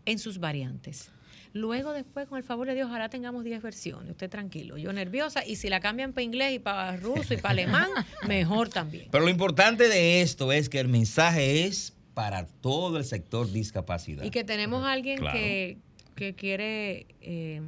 [0.06, 1.10] en sus variantes.
[1.52, 4.10] Luego, después, con el favor de Dios, ojalá tengamos 10 versiones.
[4.10, 4.76] Usted tranquilo.
[4.76, 5.44] Yo nerviosa.
[5.46, 7.88] Y si la cambian para inglés y para ruso y para alemán,
[8.28, 9.08] mejor también.
[9.10, 14.24] Pero lo importante de esto es que el mensaje es para todo el sector discapacidad.
[14.24, 15.38] Y que tenemos a alguien Claro.
[15.38, 15.78] que,
[16.14, 17.06] que quiere.
[17.20, 17.62] Eh,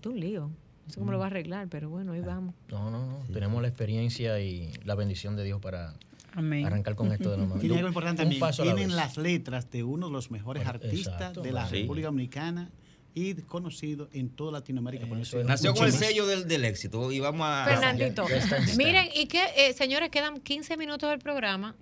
[0.00, 0.50] es un lío.
[0.86, 1.12] No sé cómo Mm.
[1.12, 2.54] lo va a arreglar, pero bueno, ahí vamos.
[2.68, 3.18] No, no, no.
[3.32, 5.94] Tenemos la experiencia y la bendición de Dios para
[6.32, 6.64] Amén.
[6.64, 7.60] arrancar con esto de lo más.
[7.60, 8.40] Tiene algo importante también.
[8.40, 8.96] la Tienen vez.
[8.96, 11.42] las letras de uno de los mejores Bueno, artistas exacto.
[11.42, 11.80] de la Sí.
[11.82, 12.70] República Dominicana
[13.14, 15.06] y conocido en toda Latinoamérica.
[15.06, 15.46] por Eso eso es.
[15.46, 17.64] Nació con el sello del, del éxito y vamos a...
[17.66, 18.28] Fernandito.
[18.28, 18.78] ya está en stand.
[18.78, 21.74] Miren, y que, eh, señores, quedan 15 minutos del programa.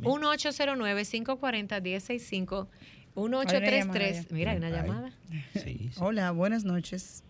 [0.00, 2.68] 1809-540-1065.
[3.16, 4.32] 1833.
[4.32, 5.12] Mira, hay una llamada.
[5.52, 5.90] Sí, sí.
[5.98, 7.22] Hola, buenas noches.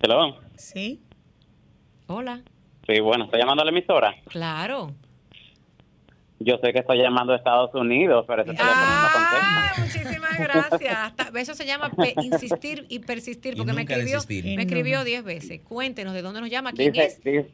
[0.00, 0.38] Hello.
[0.56, 1.02] ¿Sí?
[2.06, 2.42] Hola.
[2.86, 4.14] Sí, bueno, ¿está llamando a la emisora?
[4.26, 4.94] Claro.
[6.38, 9.38] Yo sé que estoy llamando a Estados Unidos, pero ese teléfono no contesta.
[9.40, 10.96] Ah, muchísimas gracias.
[10.98, 15.62] Hasta- eso se llama pe- insistir y persistir, porque me escribió, me escribió 10 veces.
[15.62, 17.24] Cuéntenos de dónde nos llama, quién Dice, es.
[17.24, 17.50] dice-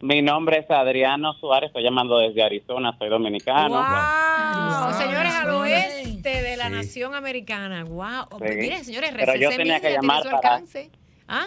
[0.00, 3.68] mi nombre es Adriano Suárez, estoy llamando desde Arizona, soy dominicano.
[3.76, 6.72] Wow, señores, al oeste de la Sí.
[6.72, 7.84] nación americana.
[7.84, 8.38] Wow.
[8.38, 8.44] Sí.
[8.56, 10.90] Miren, señores, Pero yo tenía Media que llamar su para- alcance.
[11.28, 11.46] ¿Ah?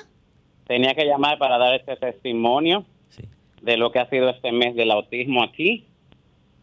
[0.66, 2.86] Tenía que llamar para dar este testimonio
[3.62, 5.86] de lo que ha sido este mes del autismo aquí.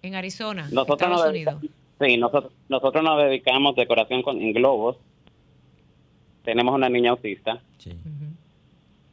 [0.03, 1.55] En Arizona, Nosotros Estados nos Unidos.
[2.01, 4.97] sí, nosotros, nosotros nos dedicamos decoración con, en globos.
[6.45, 7.61] Tenemos una niña autista.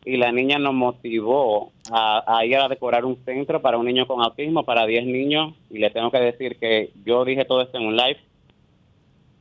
[0.05, 4.05] Y la niña nos motivó a, a ir a decorar un centro para un niño
[4.05, 5.53] con autismo, para 10 niños.
[5.69, 8.19] Y le tengo que decir que yo dije todo esto en un live.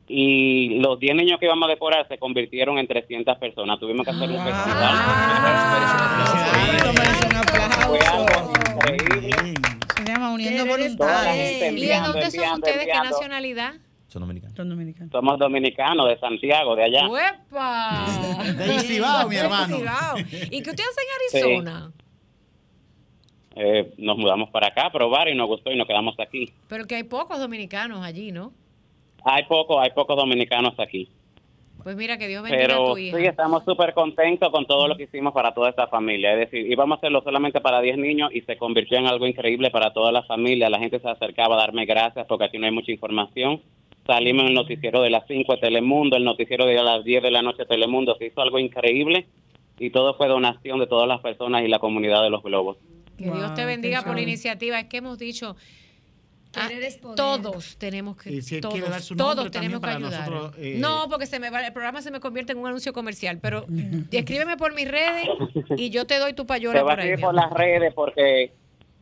[0.07, 3.77] Y los 10 niños que íbamos a decorar se convirtieron en 300 personas.
[3.79, 4.95] Tuvimos que hacer un festival.
[7.87, 9.82] Fue algo increíble.
[10.05, 11.35] Se llama Uniendo Voluntades.
[11.35, 12.77] gente ¿Y de enviando, dónde son enviando, ustedes?
[12.77, 13.09] ¿Qué enviando.
[13.11, 13.73] nacionalidad?
[14.07, 14.55] Son dominicanos.
[14.57, 15.11] Son dominicanos.
[15.11, 17.07] Somos dominicanos de Santiago, de allá.
[17.09, 18.05] ¡Uepa!
[18.57, 19.77] De Cibao, mi hermano.
[20.51, 21.39] ¿Y qué ustedes hacen Sí.
[21.39, 21.91] en Arizona?
[23.55, 26.51] Eh, nos mudamos para acá a probar y nos gustó y nos quedamos aquí.
[26.67, 28.51] Pero que hay pocos dominicanos allí, ¿no?
[29.23, 31.09] Hay pocos, hay pocos dominicanos aquí.
[31.83, 33.17] Pues mira, que Dios bendiga a Pero tu hija.
[33.17, 36.33] sí, estamos súper contentos con todo lo que hicimos para toda esta familia.
[36.33, 39.69] Es decir, íbamos a hacerlo solamente para 10 niños y se convirtió en algo increíble
[39.69, 40.69] para toda la familia.
[40.69, 43.61] La gente se acercaba a darme gracias porque aquí no hay mucha información.
[44.07, 47.31] Salimos en el noticiero de las 5 de Telemundo, el noticiero de las 10 de
[47.31, 48.15] la noche de Telemundo.
[48.17, 49.27] Se hizo algo increíble
[49.79, 52.77] y todo fue donación de todas las personas y la comunidad de los globos.
[53.17, 54.79] Que Dios te bendiga por la iniciativa.
[54.79, 55.55] Es que hemos dicho,
[56.55, 56.69] ah,
[57.15, 60.29] todos tenemos que, Y si todos, quiere dar su todos nombre tenemos que ayudar.
[60.29, 62.93] nosotros, eh, no, porque se me va, el programa se me convierte en un anuncio
[62.93, 63.39] comercial.
[63.41, 63.65] Pero
[64.11, 65.27] escríbeme por mis redes
[65.77, 67.11] y yo te doy tu payola Te voy por a ahí.
[67.33, 68.53] las redes porque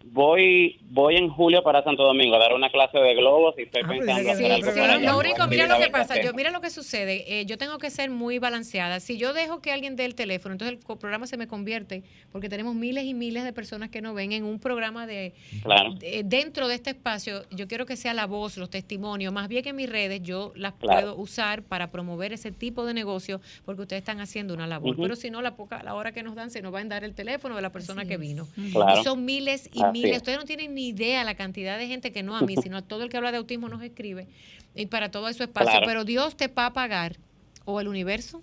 [0.05, 3.83] voy voy en julio para Santo Domingo a dar una clase de globos y estoy
[3.83, 4.97] pensando Sí, hacer algo sí, allá.
[4.99, 7.77] lo único, mira lo a que pasa, yo, mira lo que sucede, eh, yo tengo
[7.77, 8.99] que ser muy balanceada.
[8.99, 12.49] Si yo dejo que alguien dé el teléfono, entonces el programa se me convierte, porque
[12.49, 15.33] tenemos miles y miles de personas que nos ven en un programa de,
[15.63, 15.93] Claro.
[15.95, 19.63] de- dentro de este espacio, yo quiero que sea la voz, los testimonios, más bien
[19.63, 20.99] que mis redes yo las Claro.
[20.99, 24.97] puedo usar para promover ese tipo de negocio, porque ustedes están haciendo una labor.
[24.97, 27.03] Pero si no, la poca, la hora que nos dan, se nos va a dar
[27.05, 28.47] el teléfono de la persona que vino.
[28.73, 28.99] Claro.
[28.99, 30.17] Y son miles y Es.
[30.17, 32.81] Ustedes no tienen ni idea la cantidad de gente que no a mí, sino a
[32.81, 34.27] todo el que habla de autismo nos escribe.
[34.75, 35.71] Y para todo eso espacio.
[35.71, 35.85] Claro.
[35.85, 37.17] Pero Dios te va a pagar,
[37.65, 38.41] o el universo,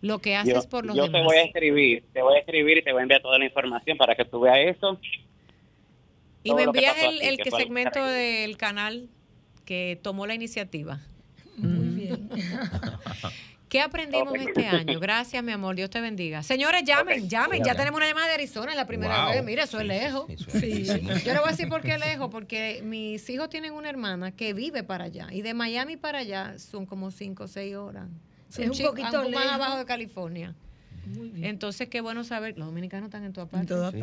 [0.00, 1.24] lo que Yo, haces por los yo te demás.
[1.24, 3.96] voy a escribir, te voy a escribir y te voy a enviar toda la información
[3.98, 5.00] para que tú veas eso.
[6.44, 9.08] y me envías el, aquí, el que segmento del canal
[9.64, 11.00] que tomó la iniciativa.
[11.56, 12.28] Muy bien.
[13.68, 14.36] ¿Qué aprendimos Ok.
[14.48, 15.00] este año?
[15.00, 15.74] Gracias, mi amor.
[15.74, 16.42] Dios te bendiga.
[16.44, 17.64] Señores, llamen, llamen.
[17.64, 19.32] Ya tenemos una llamada de Arizona, es la primera Wow.
[19.34, 19.44] vez.
[19.44, 20.26] Mira, eso es lejos.
[20.48, 20.84] Sí.
[20.84, 24.52] Yo le voy a decir por qué lejos, porque mis hijos tienen una hermana que
[24.54, 25.26] vive para allá.
[25.32, 28.06] Y de Miami para allá son como 5 o 6 horas.
[28.48, 30.54] Sí, es un chico- poquito más abajo de California.
[31.42, 32.58] Entonces, qué bueno saber.
[32.58, 33.68] Los dominicanos están en todas partes.
[33.68, 33.94] todas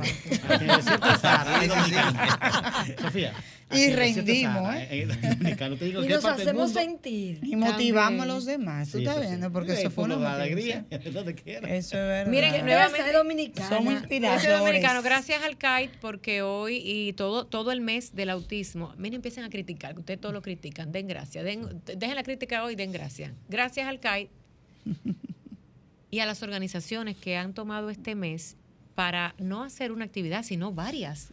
[3.01, 3.33] Sofía.
[3.71, 5.07] Y en rendimos, ¿eh?
[5.09, 7.39] en te digo, Y ¿qué nos hacemos sentir.
[7.43, 8.91] Y motivamos a los demás.
[8.91, 9.27] ¿Tú Sí, estás sí.
[9.29, 9.51] viendo?
[9.51, 10.85] Porque Sí, eso fue una alegría.
[10.91, 12.31] Eso es verdad.
[12.31, 13.69] Miren, nuevamente dominicana.
[13.69, 14.59] Somos inspiradores.
[14.59, 15.01] dominicano.
[15.01, 19.49] Gracias al KITE porque hoy y todo todo el mes del autismo, miren, empiecen a
[19.49, 23.31] criticar, que ustedes todo lo critican, den gracias, den, dejen la crítica hoy, den gracias.
[23.49, 24.29] Gracias al KITE
[26.13, 28.55] y a las organizaciones que han tomado este mes
[28.93, 31.29] para no hacer una actividad, sino varias,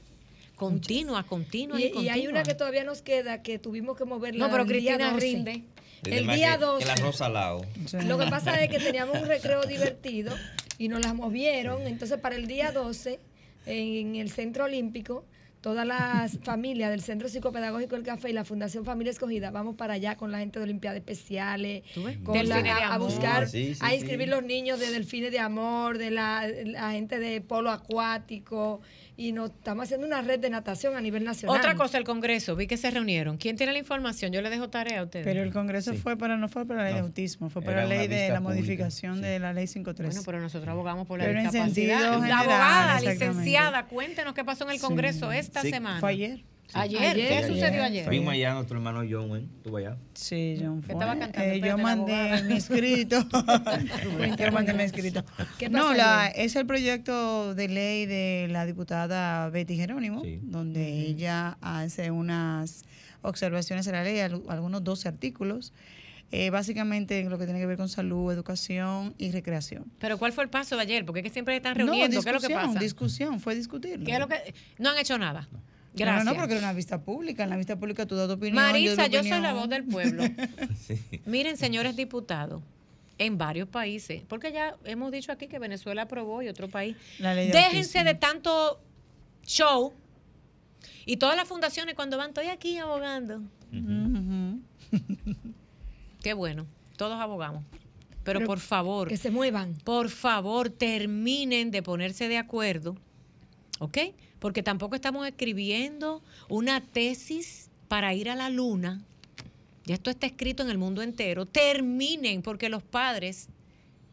[0.57, 4.47] continuas, continuas y, Y, y hay una que todavía nos queda que tuvimos que moverla.
[4.47, 5.21] No, pero Cristina 12.
[5.21, 5.65] rinde.
[6.07, 6.85] El día 12.
[6.85, 7.61] El arroz salado.
[8.07, 10.35] Lo que pasa es que teníamos un recreo divertido
[10.79, 11.87] y nos las movieron.
[11.87, 13.21] Entonces, para el día 12,
[13.67, 15.27] en el Centro Olímpico,
[15.61, 19.95] todas las familias del Centro Psicopedagógico El Café y la Fundación Familia Escogida, vamos para
[19.95, 21.83] allá con la gente de Olimpiadas Especiales,
[22.25, 23.95] con la- Delfines de a, buscar, Sí, sí, a sí.
[23.97, 28.81] inscribir los niños de Delfines de Amor, de la, la gente de Polo Acuático,
[29.21, 31.59] y nos estamos haciendo una red de natación a nivel nacional.
[31.59, 33.37] Otra cosa, el Congreso, vi que se reunieron.
[33.37, 34.33] ¿Quién tiene la información?
[34.33, 35.27] Yo le dejo tarea a ustedes.
[35.27, 37.87] Pero el Congreso fue para, no fue para la ley de autismo, fue para la
[37.87, 40.09] ley de la pública, modificación de la ley 53.
[40.15, 41.99] Bueno, pero nosotros abogamos por la Pero en discapacidad.
[41.99, 43.27] sentido La general, abogada, exactamente.
[43.29, 44.87] licenciada, cuéntenos qué pasó en el Sí.
[44.87, 46.01] Congreso esta Sí, semana.
[46.01, 46.41] fue ayer.
[46.73, 47.49] Ayer, Ayer, ¿qué ayer.
[47.49, 48.05] sucedió ayer?
[48.07, 49.47] Fuimos allá, nuestro hermano John, ¿eh?
[49.57, 49.97] Estuvo allá.
[50.15, 50.95] Sí, John Que fue.
[50.95, 53.27] estaba cantando, Eh, yo mandé mi escrito.
[54.39, 55.25] yo mandé mi escrito.
[55.59, 61.01] ¿Qué pasó No, la, es el proyecto de ley de la diputada Betty Jerónimo, donde
[61.07, 62.85] ella hace unas
[63.23, 65.73] observaciones a la ley, al- algunos 12 artículos,
[66.33, 69.87] eh, básicamente en lo que tiene que ver con salud, educación y recreación.
[69.99, 71.05] Pero ¿cuál fue el paso de ayer?
[71.05, 72.23] Porque es que siempre están No, reuniendo.
[72.23, 72.79] ¿Qué es lo que discusión, pasa?
[72.85, 74.07] discusión, fue discutirlo.
[74.07, 75.49] ¿Qué es lo que no han hecho nada?
[75.95, 76.25] Gracias.
[76.25, 77.43] No, no, porque es una vista pública.
[77.45, 78.55] En la vista pública tú das tu opinión.
[78.57, 80.23] Marisa, yo soy la voz del pueblo.
[81.27, 82.63] Miren, señores diputados,
[83.19, 86.97] en varios países, porque ya hemos dicho aquí que Venezuela aprobó y otro país.
[87.19, 88.05] La ley de Déjense autismo.
[88.05, 88.81] de tanto
[89.45, 89.93] show.
[91.07, 93.43] Y todas las fundaciones cuando van, estoy aquí abogando.
[96.23, 96.67] Qué bueno,
[96.97, 97.65] todos abogamos.
[98.23, 99.09] Pero, Pero por favor.
[99.09, 99.75] que se muevan.
[99.85, 102.97] Por favor, terminen de ponerse de acuerdo.
[103.79, 103.99] ¿Ok?
[104.41, 109.01] Porque tampoco estamos escribiendo una tesis para ir a la luna.
[109.85, 111.47] Ya esto está escrito en el mundo entero.
[111.47, 113.49] Terminen, porque los padres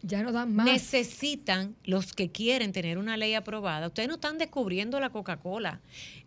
[0.03, 0.65] ya no dan más.
[0.65, 3.88] Necesitan los que quieren tener una ley aprobada.
[3.88, 5.82] Ustedes no están descubriendo la Coca-Cola.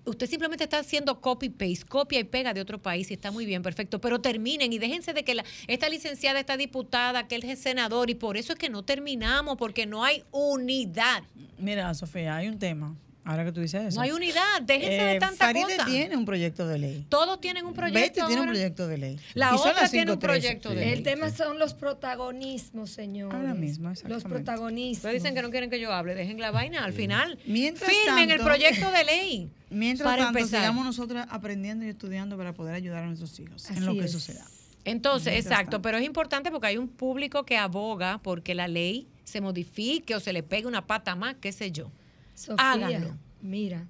[0.04, 3.62] Usted simplemente está haciendo copy-paste, copia y pega de otro país y está muy bien,
[3.62, 4.00] perfecto.
[4.00, 8.10] Pero terminen y déjense de que la- esta licenciada, esta diputada, que él es senador
[8.10, 11.22] y por eso es que no terminamos, porque no hay unidad.
[11.58, 12.94] Mira, Sofía, hay un tema.
[13.24, 13.96] Ahora que tú dices eso.
[13.96, 14.62] No hay unidad.
[14.62, 15.84] Déjense de Eh, tanta Faride cosa.
[15.84, 17.06] tiene un proyecto de ley.
[17.08, 18.00] Todos tienen un proyecto.
[18.00, 18.50] Betty tiene un ahora.
[18.52, 19.20] proyecto de ley.
[19.34, 20.20] La Y otra tiene un 5:13.
[20.20, 20.88] proyecto de ley.
[20.90, 23.34] El tema son los protagonismos, señores.
[23.34, 25.04] Ahora mismo, Los protagonistas.
[25.04, 26.84] Ustedes dicen que no quieren que yo hable, dejen la vaina.
[26.84, 29.50] Al final, Mientras firmen el tanto- proyecto de ley.
[29.70, 30.60] Mientras para tanto, empezar.
[30.60, 34.12] sigamos nosotros aprendiendo y estudiando para poder ayudar a nuestros hijos en lo que es.
[34.12, 34.44] suceda.
[34.84, 35.82] Entonces, Mientras exacto, tanto.
[35.82, 40.20] pero es importante porque hay un público que aboga porque la ley se modifique o
[40.20, 41.92] se le pegue una pata más, qué sé yo.
[42.40, 43.16] Sofía, Háganlo.
[43.42, 43.86] mira,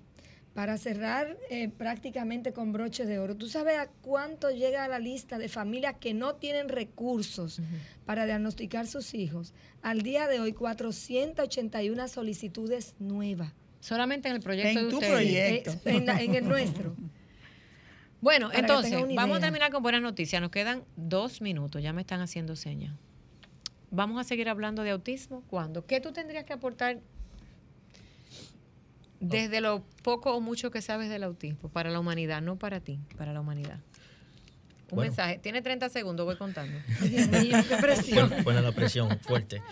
[0.54, 5.38] para cerrar eh, prácticamente con broche de oro, ¿tú sabes a cuánto llega la lista
[5.38, 7.60] de familias que no tienen recursos
[8.04, 9.54] para diagnosticar sus hijos?
[9.82, 13.52] Al día de hoy, 481 solicitudes nuevas.
[13.78, 15.12] Solamente en el proyecto En de tu ustedes.
[15.14, 15.70] proyecto.
[15.70, 16.94] Eh, en, la- en el nuestro.
[18.20, 20.42] Bueno, Para entonces, vamos a terminar con buenas noticias.
[20.42, 22.94] Nos quedan dos minutos, ya me están haciendo señas.
[23.90, 25.42] Vamos a seguir hablando de autismo.
[25.48, 25.86] ¿Cuándo?
[25.86, 27.00] ¿Qué tú tendrías que aportar
[29.20, 32.98] desde lo poco o mucho que sabes del autismo para la humanidad, no para ti,
[33.16, 33.78] para la humanidad?
[34.90, 35.10] Un Bueno.
[35.12, 35.38] mensaje.
[35.38, 36.76] Tiene 30 segundos, voy contando.
[37.00, 38.28] Qué presión.
[38.28, 39.62] Buena, buena la presión, fuerte.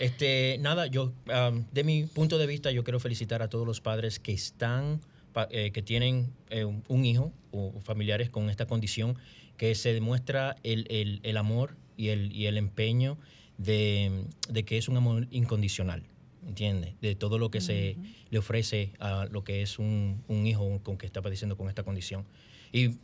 [0.00, 3.80] Este, nada, yo, am, de mi punto de vista, yo quiero felicitar a todos los
[3.80, 5.00] padres que están,
[5.32, 9.16] pa- eh, que tienen eh, un un hijo o familiares con esta condición,
[9.56, 13.16] que se demuestra el, el- el amor y el, y el empeño
[13.56, 16.02] de, de que es un amor incondicional,
[16.46, 16.94] ¿entiendes?
[17.00, 17.96] De todo lo que se
[18.30, 21.82] le ofrece a lo que es un, un hijo con que está padeciendo con esta
[21.82, 22.24] condición.
[22.72, 22.96] Y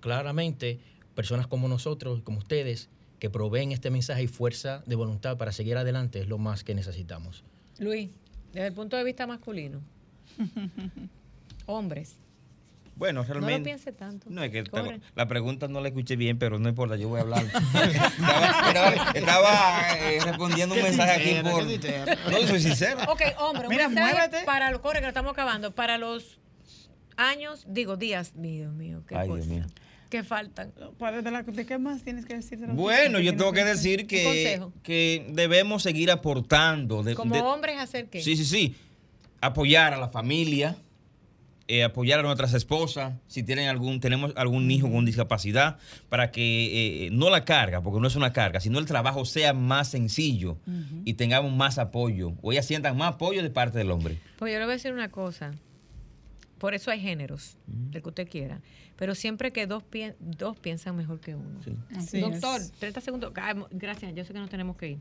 [0.00, 0.80] claramente,
[1.14, 5.76] personas como nosotros, como ustedes, que proveen este mensaje y fuerza de voluntad para seguir
[5.76, 7.44] adelante es lo más que necesitamos.
[7.78, 8.10] Luis,
[8.52, 9.80] desde el punto de vista masculino.
[11.66, 12.16] Hombres.
[12.98, 13.68] Bueno, No lo realmente.
[13.70, 14.26] piense tanto.
[14.28, 14.64] No, es que
[15.14, 17.44] la pregunta no la escuché bien, pero no importa, yo voy a hablar.
[17.54, 21.64] estaba estaba- estaba, eh, respondiendo un mensaje aquí por.
[22.32, 22.98] No, soy sincero.
[23.08, 24.44] Ok, hombre, un Mira, mensaje muévete.
[24.44, 26.38] para lo corre que lo estamos acabando, para los
[27.16, 29.64] años, digo días, Dios mío, qué Ay, Dios cosa, mío.
[30.10, 30.72] que faltan.
[30.98, 32.58] Para- ¿De, la- de qué más tienes que decir?
[32.58, 37.02] de la Bueno, yo ¿Qué tengo que decir que, que debemos seguir aportando.
[37.04, 38.22] de- Como de- hombres hacer qué?
[38.22, 38.76] Sí, sí, sí.
[39.40, 40.76] Apoyar a la familia,
[41.68, 47.06] eh, apoyar a nuestras esposas, si tienen algún, tenemos algún hijo con discapacidad, para que
[47.06, 50.58] eh, no la carga, porque no es una carga, sino el trabajo sea más sencillo
[51.04, 54.18] y tengamos más apoyo, o ellas sientan más apoyo de parte del hombre.
[54.38, 55.52] Pues yo le voy a decir una cosa.
[56.58, 57.56] Por eso hay géneros,
[57.92, 58.60] el que usted quiera.
[58.96, 61.60] Pero siempre que dos, pien- dos piensan mejor que uno.
[61.94, 62.72] Así Doctor, es.
[62.72, 63.32] 30 segundos.
[63.36, 64.98] Ah, Gracias, yo sé que nos tenemos que ir.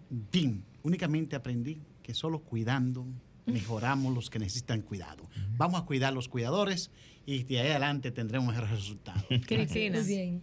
[0.84, 3.05] Únicamente aprendí que solo cuidando
[3.47, 5.27] mejoramos los que necesitan cuidado.
[5.57, 6.91] Vamos a cuidar los cuidadores
[7.25, 9.23] y de ahí adelante tendremos mejores resultados.
[9.47, 9.99] Cristina.
[9.99, 10.41] Muy bien.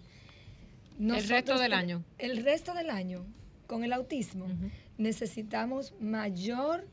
[0.98, 2.04] El resto del año.
[2.18, 3.24] El resto del año,
[3.66, 4.46] con el autismo,
[4.98, 6.86] necesitamos mayor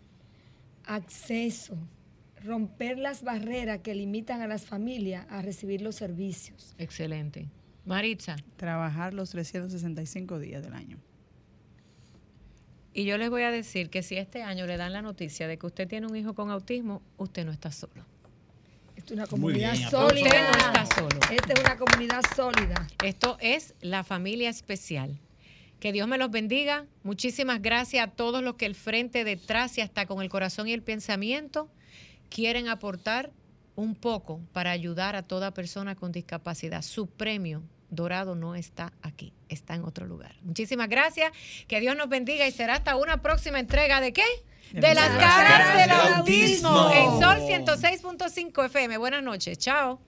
[0.86, 1.78] acceso,
[2.44, 6.74] romper las barreras que limitan a las familias a recibir los servicios.
[6.78, 7.48] Excelente.
[7.86, 11.00] Maritza, Trabajar los 365 días del año.
[12.94, 15.58] Y yo les voy a decir que si este año le dan la noticia de
[15.58, 18.06] que usted tiene un hijo con autismo, usted no está solo.
[18.96, 20.28] Esto es una comunidad bien, sólida.
[20.28, 21.20] Usted no está solo.
[21.32, 22.88] Esta es una comunidad sólida.
[23.04, 25.18] Esto es la familia especial.
[25.80, 26.86] Que Dios me los bendiga.
[27.04, 30.74] Muchísimas gracias a todos los que el frente detrás y hasta con el corazón y
[30.74, 31.70] el pensamiento
[32.30, 33.32] quieren aportar
[33.76, 36.82] un poco para ayudar a toda persona con discapacidad.
[36.82, 40.34] Su premio dorado no está aquí, está en otro lugar.
[40.42, 41.32] Muchísimas gracias.
[41.68, 44.26] Que Dios nos bendiga y será hasta una próxima entrega de qué?
[44.72, 48.98] De las caras del autismo en Sol 106.5 FM.
[48.98, 49.60] Buenas noches.
[49.60, 50.00] Chao.